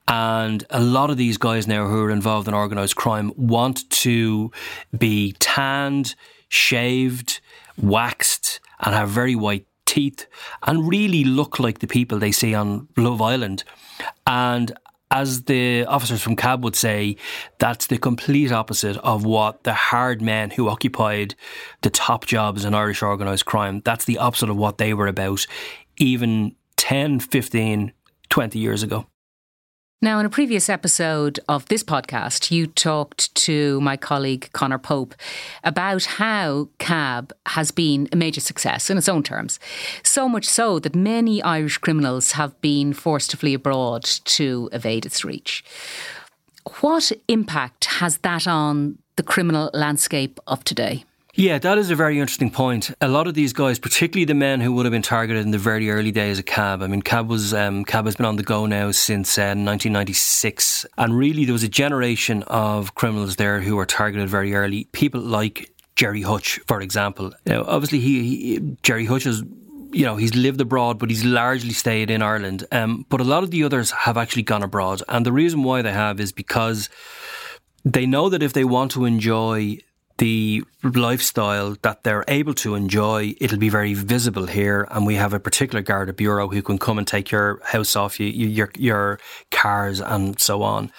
and 0.06 0.64
a 0.70 0.80
lot 0.80 1.10
of 1.10 1.16
these 1.16 1.38
guys 1.38 1.66
now 1.66 1.86
who 1.88 2.02
are 2.02 2.10
involved 2.10 2.46
in 2.46 2.54
organised 2.54 2.96
crime 2.96 3.32
want 3.36 3.88
to 3.90 4.50
be 4.96 5.32
tanned, 5.38 6.14
shaved, 6.48 7.40
waxed, 7.80 8.60
and 8.80 8.94
have 8.94 9.08
very 9.08 9.34
white 9.34 9.66
teeth 9.86 10.26
and 10.62 10.88
really 10.88 11.24
look 11.24 11.58
like 11.58 11.78
the 11.78 11.86
people 11.86 12.18
they 12.18 12.32
see 12.32 12.54
on 12.54 12.88
Love 12.96 13.20
Island. 13.22 13.64
And 14.26 14.72
as 15.10 15.44
the 15.44 15.84
officers 15.84 16.20
from 16.20 16.34
CAB 16.34 16.64
would 16.64 16.74
say, 16.74 17.16
that's 17.58 17.86
the 17.86 17.98
complete 17.98 18.50
opposite 18.50 18.96
of 18.98 19.24
what 19.24 19.62
the 19.62 19.74
hard 19.74 20.20
men 20.20 20.50
who 20.50 20.68
occupied 20.68 21.34
the 21.82 21.90
top 21.90 22.26
jobs 22.26 22.64
in 22.64 22.74
Irish 22.74 23.02
organised 23.02 23.46
crime, 23.46 23.80
that's 23.84 24.06
the 24.06 24.18
opposite 24.18 24.50
of 24.50 24.56
what 24.56 24.78
they 24.78 24.92
were 24.92 25.06
about 25.06 25.46
even 25.96 26.56
10, 26.76 27.20
15, 27.20 27.92
20 28.28 28.58
years 28.58 28.82
ago. 28.82 29.06
Now, 30.04 30.18
in 30.18 30.26
a 30.26 30.28
previous 30.28 30.68
episode 30.68 31.40
of 31.48 31.64
this 31.68 31.82
podcast, 31.82 32.50
you 32.50 32.66
talked 32.66 33.34
to 33.36 33.80
my 33.80 33.96
colleague 33.96 34.50
Conor 34.52 34.76
Pope 34.76 35.14
about 35.64 36.04
how 36.04 36.68
CAB 36.78 37.32
has 37.46 37.70
been 37.70 38.10
a 38.12 38.16
major 38.16 38.42
success 38.42 38.90
in 38.90 38.98
its 38.98 39.08
own 39.08 39.22
terms. 39.22 39.58
So 40.02 40.28
much 40.28 40.44
so 40.44 40.78
that 40.80 40.94
many 40.94 41.42
Irish 41.42 41.78
criminals 41.78 42.32
have 42.32 42.60
been 42.60 42.92
forced 42.92 43.30
to 43.30 43.38
flee 43.38 43.54
abroad 43.54 44.04
to 44.04 44.68
evade 44.72 45.06
its 45.06 45.24
reach. 45.24 45.64
What 46.82 47.10
impact 47.26 47.86
has 47.86 48.18
that 48.18 48.46
on 48.46 48.98
the 49.16 49.22
criminal 49.22 49.70
landscape 49.72 50.38
of 50.46 50.64
today? 50.64 51.06
Yeah, 51.36 51.58
that 51.58 51.78
is 51.78 51.90
a 51.90 51.96
very 51.96 52.20
interesting 52.20 52.50
point. 52.50 52.92
A 53.00 53.08
lot 53.08 53.26
of 53.26 53.34
these 53.34 53.52
guys, 53.52 53.80
particularly 53.80 54.24
the 54.24 54.34
men 54.34 54.60
who 54.60 54.72
would 54.72 54.86
have 54.86 54.92
been 54.92 55.02
targeted 55.02 55.44
in 55.44 55.50
the 55.50 55.58
very 55.58 55.90
early 55.90 56.12
days 56.12 56.38
of 56.38 56.44
CAB, 56.44 56.80
I 56.80 56.86
mean, 56.86 57.02
CAB 57.02 57.28
was 57.28 57.52
um, 57.52 57.84
CAB 57.84 58.04
has 58.04 58.14
been 58.14 58.26
on 58.26 58.36
the 58.36 58.44
go 58.44 58.66
now 58.66 58.92
since 58.92 59.36
uh, 59.36 59.50
1996, 59.56 60.86
and 60.96 61.18
really 61.18 61.44
there 61.44 61.52
was 61.52 61.64
a 61.64 61.68
generation 61.68 62.44
of 62.44 62.94
criminals 62.94 63.34
there 63.34 63.60
who 63.60 63.74
were 63.74 63.84
targeted 63.84 64.28
very 64.28 64.54
early. 64.54 64.84
People 64.92 65.22
like 65.22 65.72
Gerry 65.96 66.22
Hutch, 66.22 66.60
for 66.68 66.80
example. 66.80 67.32
Now, 67.46 67.64
obviously, 67.64 67.98
he, 67.98 68.22
he 68.22 68.76
Gerry 68.82 69.06
Hutch 69.06 69.26
is 69.26 69.42
you 69.90 70.04
know, 70.04 70.16
he's 70.16 70.34
lived 70.34 70.60
abroad, 70.60 70.98
but 70.98 71.08
he's 71.08 71.24
largely 71.24 71.72
stayed 71.72 72.10
in 72.10 72.20
Ireland. 72.22 72.64
Um, 72.72 73.06
but 73.08 73.20
a 73.20 73.24
lot 73.24 73.44
of 73.44 73.50
the 73.50 73.62
others 73.62 73.92
have 73.92 74.16
actually 74.16 74.42
gone 74.42 74.62
abroad. 74.62 75.02
And 75.08 75.24
the 75.24 75.32
reason 75.32 75.62
why 75.62 75.82
they 75.82 75.92
have 75.92 76.18
is 76.18 76.32
because 76.32 76.88
they 77.84 78.04
know 78.04 78.28
that 78.28 78.42
if 78.42 78.52
they 78.52 78.64
want 78.64 78.90
to 78.92 79.04
enjoy 79.04 79.78
the 80.18 80.62
lifestyle 80.82 81.76
that 81.82 82.04
they're 82.04 82.24
able 82.28 82.54
to 82.54 82.74
enjoy, 82.74 83.34
it'll 83.40 83.58
be 83.58 83.68
very 83.68 83.94
visible 83.94 84.46
here. 84.46 84.86
And 84.90 85.06
we 85.06 85.16
have 85.16 85.32
a 85.32 85.40
particular 85.40 85.82
guard 85.82 86.06
Garda 86.06 86.12
Bureau 86.12 86.48
who 86.48 86.62
can 86.62 86.78
come 86.78 86.98
and 86.98 87.06
take 87.06 87.30
your 87.30 87.60
house 87.64 87.96
off 87.96 88.20
you, 88.20 88.26
your, 88.26 88.70
your 88.76 89.18
cars 89.50 90.00
and 90.00 90.38
so 90.40 90.62
on. 90.62 90.92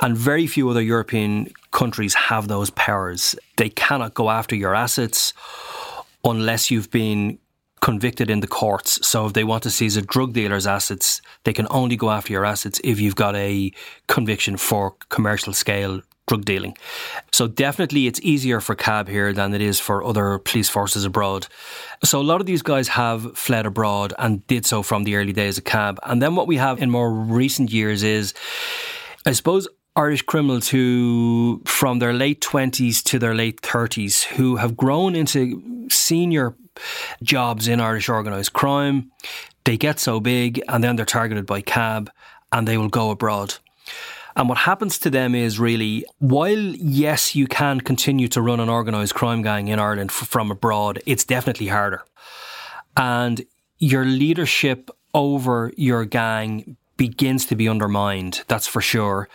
And 0.00 0.16
very 0.16 0.46
few 0.46 0.68
other 0.68 0.82
European 0.82 1.52
countries 1.70 2.14
have 2.14 2.48
those 2.48 2.70
powers. 2.70 3.36
They 3.56 3.68
cannot 3.68 4.14
go 4.14 4.30
after 4.30 4.56
your 4.56 4.74
assets 4.74 5.32
unless 6.24 6.70
you've 6.70 6.90
been 6.90 7.38
convicted 7.80 8.30
in 8.30 8.40
the 8.40 8.46
courts. 8.46 9.06
So 9.06 9.26
if 9.26 9.32
they 9.32 9.44
want 9.44 9.64
to 9.64 9.70
seize 9.70 9.96
a 9.96 10.02
drug 10.02 10.32
dealer's 10.32 10.66
assets, 10.66 11.20
they 11.44 11.52
can 11.52 11.66
only 11.70 11.96
go 11.96 12.10
after 12.10 12.32
your 12.32 12.44
assets 12.44 12.80
if 12.84 13.00
you've 13.00 13.16
got 13.16 13.34
a 13.34 13.72
conviction 14.06 14.56
for 14.56 14.92
commercial 15.08 15.52
scale 15.52 16.00
drug 16.26 16.44
dealing. 16.44 16.76
So 17.32 17.46
definitely 17.46 18.06
it's 18.06 18.20
easier 18.20 18.60
for 18.60 18.74
CAB 18.74 19.08
here 19.08 19.32
than 19.32 19.54
it 19.54 19.60
is 19.60 19.80
for 19.80 20.04
other 20.04 20.38
police 20.38 20.68
forces 20.68 21.04
abroad. 21.04 21.46
So 22.04 22.20
a 22.20 22.22
lot 22.22 22.40
of 22.40 22.46
these 22.46 22.62
guys 22.62 22.88
have 22.88 23.36
fled 23.36 23.66
abroad 23.66 24.14
and 24.18 24.46
did 24.46 24.64
so 24.66 24.82
from 24.82 25.04
the 25.04 25.16
early 25.16 25.32
days 25.32 25.58
of 25.58 25.64
CAB. 25.64 25.98
And 26.04 26.22
then 26.22 26.34
what 26.36 26.46
we 26.46 26.56
have 26.56 26.80
in 26.80 26.90
more 26.90 27.12
recent 27.12 27.72
years 27.72 28.02
is, 28.02 28.34
I 29.26 29.32
suppose, 29.32 29.68
Irish 29.94 30.22
criminals 30.22 30.70
who, 30.70 31.60
from 31.66 31.98
their 31.98 32.14
late 32.14 32.40
20s 32.40 33.02
to 33.04 33.18
their 33.18 33.34
late 33.34 33.60
30s, 33.60 34.24
who 34.24 34.56
have 34.56 34.76
grown 34.76 35.14
into 35.14 35.86
senior 35.90 36.54
jobs 37.22 37.68
in 37.68 37.80
Irish 37.80 38.08
organised 38.08 38.52
crime. 38.52 39.10
They 39.64 39.76
get 39.76 40.00
so 40.00 40.18
big 40.18 40.62
and 40.68 40.82
then 40.82 40.96
they're 40.96 41.04
targeted 41.04 41.46
by 41.46 41.60
CAB 41.60 42.10
and 42.50 42.66
they 42.66 42.78
will 42.78 42.88
go 42.88 43.10
abroad. 43.10 43.54
And 44.36 44.48
what 44.48 44.58
happens 44.58 44.98
to 44.98 45.10
them 45.10 45.34
is 45.34 45.58
really, 45.58 46.04
while 46.18 46.58
yes, 46.58 47.34
you 47.34 47.46
can 47.46 47.80
continue 47.80 48.28
to 48.28 48.40
run 48.40 48.60
an 48.60 48.68
organised 48.68 49.14
crime 49.14 49.42
gang 49.42 49.68
in 49.68 49.78
Ireland 49.78 50.10
f- 50.10 50.28
from 50.28 50.50
abroad, 50.50 51.02
it's 51.06 51.24
definitely 51.24 51.68
harder. 51.68 52.04
And 52.96 53.44
your 53.78 54.04
leadership 54.04 54.90
over 55.14 55.72
your 55.76 56.04
gang 56.04 56.76
begins 56.96 57.46
to 57.46 57.56
be 57.56 57.68
undermined, 57.68 58.44
that's 58.48 58.66
for 58.66 58.80
sure. 58.80 59.28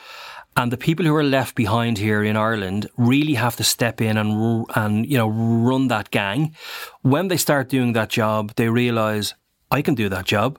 And 0.56 0.72
the 0.72 0.78
people 0.78 1.06
who 1.06 1.16
are 1.16 1.24
left 1.24 1.54
behind 1.54 2.00
here 2.00 2.24
in 2.24 2.36
Ireland 2.36 2.90
really 2.98 3.36
have 3.36 3.56
to 3.58 3.64
step 3.64 4.02
in 4.02 4.18
and 4.18 4.66
and 4.76 5.06
you 5.06 5.16
know 5.16 5.30
run 5.30 5.88
that 5.90 6.10
gang. 6.10 6.56
When 7.04 7.28
they 7.28 7.38
start 7.38 7.70
doing 7.70 7.94
that 7.94 8.10
job, 8.10 8.54
they 8.56 8.68
realise 8.68 9.36
I 9.70 9.84
can 9.84 9.94
do 9.94 10.10
that 10.10 10.26
job 10.26 10.58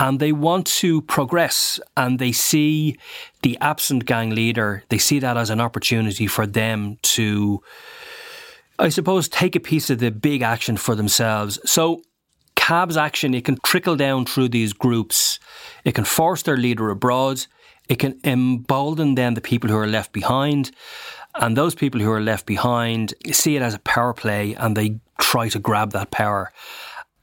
and 0.00 0.18
they 0.18 0.32
want 0.32 0.66
to 0.66 1.02
progress 1.02 1.78
and 1.94 2.18
they 2.18 2.32
see 2.32 2.98
the 3.42 3.56
absent 3.60 4.06
gang 4.06 4.30
leader, 4.30 4.82
they 4.88 4.96
see 4.96 5.18
that 5.18 5.36
as 5.36 5.50
an 5.50 5.60
opportunity 5.60 6.26
for 6.26 6.46
them 6.46 6.96
to, 7.02 7.62
I 8.78 8.88
suppose, 8.88 9.28
take 9.28 9.54
a 9.54 9.60
piece 9.60 9.90
of 9.90 9.98
the 9.98 10.10
big 10.10 10.40
action 10.40 10.78
for 10.78 10.94
themselves. 10.94 11.60
So, 11.70 12.02
CAB's 12.56 12.96
action, 12.96 13.34
it 13.34 13.44
can 13.44 13.58
trickle 13.62 13.96
down 13.96 14.24
through 14.24 14.48
these 14.48 14.72
groups. 14.72 15.38
It 15.84 15.94
can 15.94 16.04
force 16.04 16.42
their 16.42 16.56
leader 16.56 16.88
abroad. 16.90 17.46
It 17.88 17.98
can 17.98 18.18
embolden 18.24 19.16
then 19.16 19.34
the 19.34 19.40
people 19.40 19.68
who 19.68 19.76
are 19.76 19.86
left 19.86 20.12
behind. 20.12 20.70
And 21.34 21.56
those 21.56 21.74
people 21.74 22.00
who 22.00 22.10
are 22.10 22.20
left 22.20 22.46
behind 22.46 23.14
see 23.32 23.56
it 23.56 23.62
as 23.62 23.74
a 23.74 23.80
power 23.80 24.14
play 24.14 24.54
and 24.54 24.76
they 24.76 25.00
try 25.18 25.48
to 25.48 25.58
grab 25.58 25.92
that 25.92 26.10
power. 26.10 26.52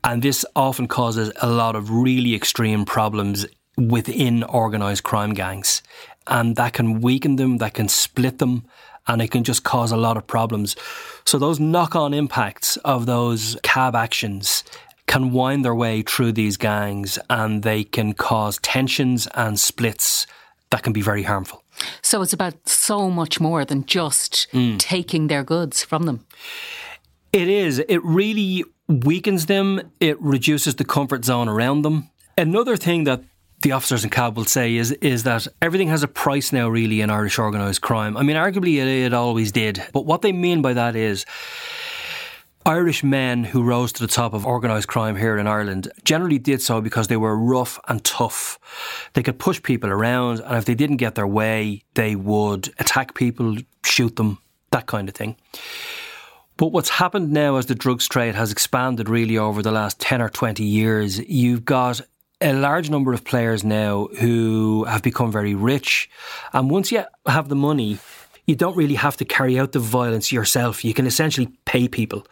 And 0.07 0.21
this 0.21 0.45
often 0.55 0.87
causes 0.87 1.33
a 1.41 1.49
lot 1.49 1.75
of 1.75 1.91
really 1.91 2.33
extreme 2.33 2.85
problems 2.85 3.45
within 3.77 4.41
organised 4.45 5.03
crime 5.03 5.33
gangs. 5.33 5.81
And 6.27 6.55
that 6.55 6.71
can 6.71 7.01
weaken 7.01 7.35
them, 7.35 7.57
that 7.57 7.73
can 7.73 7.89
split 7.89 8.39
them, 8.39 8.63
and 9.07 9.21
it 9.21 9.31
can 9.31 9.43
just 9.43 9.65
cause 9.65 9.91
a 9.91 9.97
lot 9.97 10.15
of 10.15 10.25
problems. 10.25 10.77
So, 11.25 11.37
those 11.37 11.59
knock 11.59 11.93
on 11.93 12.13
impacts 12.13 12.77
of 12.85 13.05
those 13.05 13.57
cab 13.63 13.95
actions 13.95 14.63
can 15.07 15.33
wind 15.33 15.65
their 15.65 15.75
way 15.75 16.03
through 16.03 16.31
these 16.31 16.55
gangs 16.55 17.19
and 17.29 17.63
they 17.63 17.83
can 17.83 18.13
cause 18.13 18.59
tensions 18.59 19.27
and 19.35 19.59
splits 19.59 20.25
that 20.69 20.83
can 20.83 20.93
be 20.93 21.01
very 21.01 21.23
harmful. 21.23 21.65
So, 22.01 22.21
it's 22.21 22.31
about 22.31 22.69
so 22.69 23.09
much 23.09 23.41
more 23.41 23.65
than 23.65 23.85
just 23.85 24.47
mm. 24.53 24.79
taking 24.79 25.27
their 25.27 25.43
goods 25.43 25.83
from 25.83 26.03
them. 26.03 26.25
It 27.33 27.49
is. 27.49 27.79
It 27.79 28.01
really 28.05 28.63
weakens 28.87 29.45
them, 29.45 29.91
it 29.99 30.21
reduces 30.21 30.75
the 30.75 30.85
comfort 30.85 31.25
zone 31.25 31.47
around 31.47 31.81
them. 31.81 32.09
Another 32.37 32.77
thing 32.77 33.03
that 33.05 33.23
the 33.61 33.71
officers 33.71 34.03
in 34.03 34.09
CAB 34.09 34.37
will 34.37 34.45
say 34.45 34.75
is 34.75 34.91
is 34.93 35.23
that 35.23 35.47
everything 35.61 35.87
has 35.87 36.03
a 36.03 36.07
price 36.07 36.53
now, 36.53 36.69
really, 36.69 37.01
in 37.01 37.09
Irish 37.09 37.39
organised 37.39 37.81
crime. 37.81 38.15
I 38.15 38.23
mean, 38.23 38.35
arguably 38.35 38.75
it, 38.75 38.87
it 38.87 39.13
always 39.13 39.51
did, 39.51 39.83
but 39.93 40.05
what 40.05 40.21
they 40.21 40.31
mean 40.31 40.61
by 40.61 40.73
that 40.73 40.95
is. 40.95 41.25
Irish 42.65 43.01
men 43.01 43.45
who 43.45 43.63
rose 43.63 43.93
to 43.93 44.01
the 44.01 44.13
top 44.13 44.33
of 44.33 44.45
organised 44.45 44.89
crime 44.89 45.15
here 45.15 45.37
in 45.37 45.47
Ireland 45.47 45.89
generally 46.03 46.37
did 46.37 46.61
so 46.61 46.81
because 46.81 47.07
they 47.07 47.15
were 47.15 47.37
rough 47.37 47.79
and 47.87 48.03
tough. 48.03 48.59
They 49.13 49.23
could 49.23 49.39
push 49.39 49.63
people 49.63 49.89
around, 49.89 50.41
and 50.41 50.57
if 50.57 50.65
they 50.65 50.75
didn't 50.75 50.97
get 50.97 51.15
their 51.15 51.25
way, 51.25 51.83
they 51.93 52.17
would 52.17 52.67
attack 52.77 53.13
people, 53.13 53.55
shoot 53.85 54.17
them, 54.17 54.39
that 54.71 54.85
kind 54.85 55.07
of 55.07 55.15
thing. 55.15 55.37
But 56.57 56.71
what's 56.71 56.89
happened 56.89 57.31
now 57.31 57.57
as 57.57 57.67
the 57.67 57.75
drugs 57.75 58.07
trade 58.07 58.35
has 58.35 58.51
expanded 58.51 59.09
really 59.09 59.37
over 59.37 59.61
the 59.61 59.71
last 59.71 59.99
10 59.99 60.21
or 60.21 60.29
20 60.29 60.63
years, 60.63 61.19
you've 61.19 61.63
got 61.63 62.01
a 62.41 62.53
large 62.53 62.89
number 62.89 63.13
of 63.13 63.23
players 63.23 63.63
now 63.63 64.07
who 64.19 64.83
have 64.85 65.03
become 65.03 65.31
very 65.31 65.53
rich. 65.53 66.09
And 66.53 66.69
once 66.69 66.91
you 66.91 67.03
have 67.27 67.49
the 67.49 67.55
money, 67.55 67.99
you 68.47 68.55
don't 68.55 68.75
really 68.75 68.95
have 68.95 69.17
to 69.17 69.25
carry 69.25 69.59
out 69.59 69.71
the 69.71 69.79
violence 69.79 70.31
yourself. 70.31 70.83
You 70.83 70.93
can 70.93 71.05
essentially 71.05 71.51
pay 71.65 71.87
people. 71.87 72.25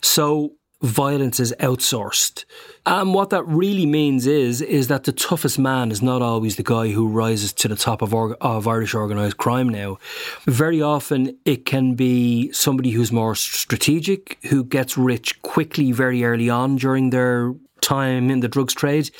So 0.00 0.52
violence 0.82 1.40
is 1.40 1.52
outsourced. 1.58 2.44
And 2.86 3.12
what 3.12 3.30
that 3.30 3.44
really 3.46 3.86
means 3.86 4.26
is 4.26 4.62
is 4.62 4.88
that 4.88 5.04
the 5.04 5.12
toughest 5.12 5.58
man 5.58 5.90
is 5.90 6.02
not 6.02 6.22
always 6.22 6.56
the 6.56 6.62
guy 6.62 6.88
who 6.88 7.08
rises 7.08 7.52
to 7.54 7.68
the 7.68 7.76
top 7.76 8.00
of, 8.00 8.14
of 8.14 8.68
Irish 8.68 8.94
organised 8.94 9.38
crime 9.38 9.68
now. 9.68 9.98
Very 10.44 10.80
often 10.80 11.36
it 11.44 11.64
can 11.66 11.94
be 11.94 12.52
somebody 12.52 12.90
who's 12.90 13.10
more 13.10 13.34
strategic, 13.34 14.38
who 14.46 14.64
gets 14.64 14.96
rich 14.96 15.40
quickly 15.42 15.92
very 15.92 16.24
early 16.24 16.48
on 16.48 16.76
during 16.76 17.10
their 17.10 17.54
time 17.80 18.30
in 18.30 18.40
the 18.40 18.48
drugs 18.48 18.74
trade. 18.74 19.10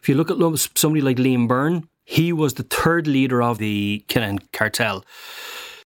If 0.00 0.08
you 0.08 0.14
look 0.14 0.30
at 0.30 0.38
somebody 0.76 1.00
like 1.00 1.16
Liam 1.16 1.48
Byrne, 1.48 1.88
he 2.04 2.32
was 2.32 2.54
the 2.54 2.62
third 2.62 3.06
leader 3.06 3.42
of 3.42 3.58
the 3.58 4.04
Kinahan 4.08 4.40
cartel. 4.52 5.04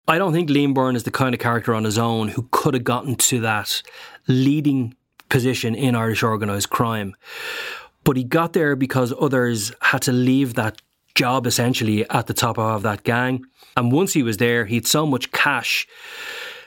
I 0.07 0.17
don't 0.17 0.31
think 0.31 0.49
Liam 0.49 0.73
Byrne 0.73 0.95
is 0.95 1.03
the 1.03 1.11
kind 1.11 1.35
of 1.35 1.41
character 1.41 1.75
on 1.75 1.83
his 1.83 1.97
own 1.97 2.29
who 2.29 2.47
could 2.51 2.73
have 2.73 2.85
gotten 2.85 3.15
to 3.15 3.41
that 3.41 3.81
leading 4.27 4.95
position 5.29 5.75
in 5.75 5.95
Irish 5.95 6.23
organised 6.23 6.69
crime. 6.69 7.15
But 8.03 8.17
he 8.17 8.23
got 8.23 8.53
there 8.53 8.75
because 8.75 9.13
others 9.19 9.73
had 9.81 10.01
to 10.03 10.11
leave 10.11 10.53
that 10.53 10.81
job 11.15 11.47
essentially 11.47 12.07
at 12.09 12.27
the 12.27 12.33
top 12.33 12.57
of 12.57 12.83
that 12.83 13.03
gang. 13.03 13.43
And 13.75 13.91
once 13.91 14.13
he 14.13 14.23
was 14.23 14.37
there, 14.37 14.65
he 14.65 14.75
had 14.75 14.87
so 14.87 15.05
much 15.05 15.31
cash 15.31 15.87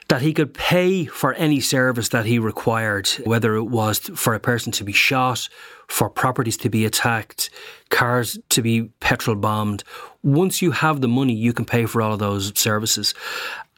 that 0.09 0.23
he 0.23 0.35
could 0.35 0.53
pay 0.53 1.05
for 1.05 1.35
any 1.35 1.61
service 1.61 2.09
that 2.09 2.27
he 2.27 2.39
required, 2.41 3.09
whether 3.25 3.55
it 3.55 3.65
was 3.65 4.01
for 4.01 4.35
a 4.35 4.41
person 4.41 4.73
to 4.73 4.83
be 4.83 4.93
shot, 4.93 5.49
for 5.87 6.11
properties 6.11 6.57
to 6.57 6.69
be 6.69 6.85
attacked, 6.85 7.49
cars 7.91 8.37
to 8.49 8.61
be 8.61 8.91
petrol 8.99 9.37
bombed. 9.37 9.85
Once 10.25 10.61
you 10.61 10.73
have 10.73 11.01
the 11.01 11.09
money, 11.09 11.33
you 11.33 11.53
can 11.53 11.65
pay 11.65 11.87
for 11.87 12.03
all 12.03 12.13
of 12.13 12.19
those 12.19 12.59
services. 12.59 13.15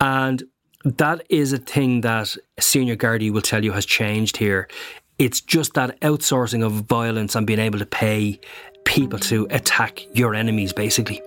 And 0.00 0.42
that 0.84 1.24
is 1.28 1.52
a 1.52 1.58
thing 1.58 2.00
that 2.02 2.36
senior 2.58 2.96
Gardaí 2.96 3.30
will 3.30 3.42
tell 3.42 3.64
you 3.64 3.72
has 3.72 3.86
changed 3.86 4.36
here. 4.36 4.68
It's 5.18 5.40
just 5.40 5.74
that 5.74 6.00
outsourcing 6.00 6.64
of 6.64 6.72
violence 6.72 7.34
and 7.34 7.46
being 7.46 7.60
able 7.60 7.78
to 7.78 7.86
pay 7.86 8.40
people 8.84 9.18
to 9.20 9.46
attack 9.50 10.04
your 10.14 10.34
enemies, 10.34 10.72
basically. 10.72 11.20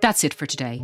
That's 0.00 0.24
it 0.24 0.34
for 0.34 0.46
today. 0.46 0.82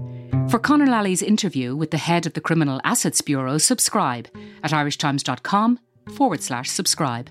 For 0.48 0.58
Conor 0.58 0.86
Lally's 0.86 1.22
interview 1.22 1.74
with 1.74 1.90
the 1.90 1.98
head 1.98 2.26
of 2.26 2.34
the 2.34 2.40
Criminal 2.40 2.80
Assets 2.84 3.20
Bureau, 3.20 3.58
subscribe 3.58 4.28
at 4.62 4.70
irishtimes.com 4.70 5.80
forward 6.14 6.42
slash 6.42 6.70
subscribe. 6.70 7.30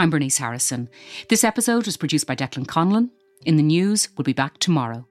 I'm 0.00 0.10
Bernice 0.10 0.38
Harrison. 0.38 0.88
This 1.28 1.42
episode 1.42 1.86
was 1.86 1.96
produced 1.96 2.28
by 2.28 2.36
Declan 2.36 2.66
Conlon. 2.66 3.10
In 3.44 3.56
the 3.56 3.64
news, 3.64 4.08
we'll 4.16 4.22
be 4.22 4.32
back 4.32 4.58
tomorrow. 4.58 5.08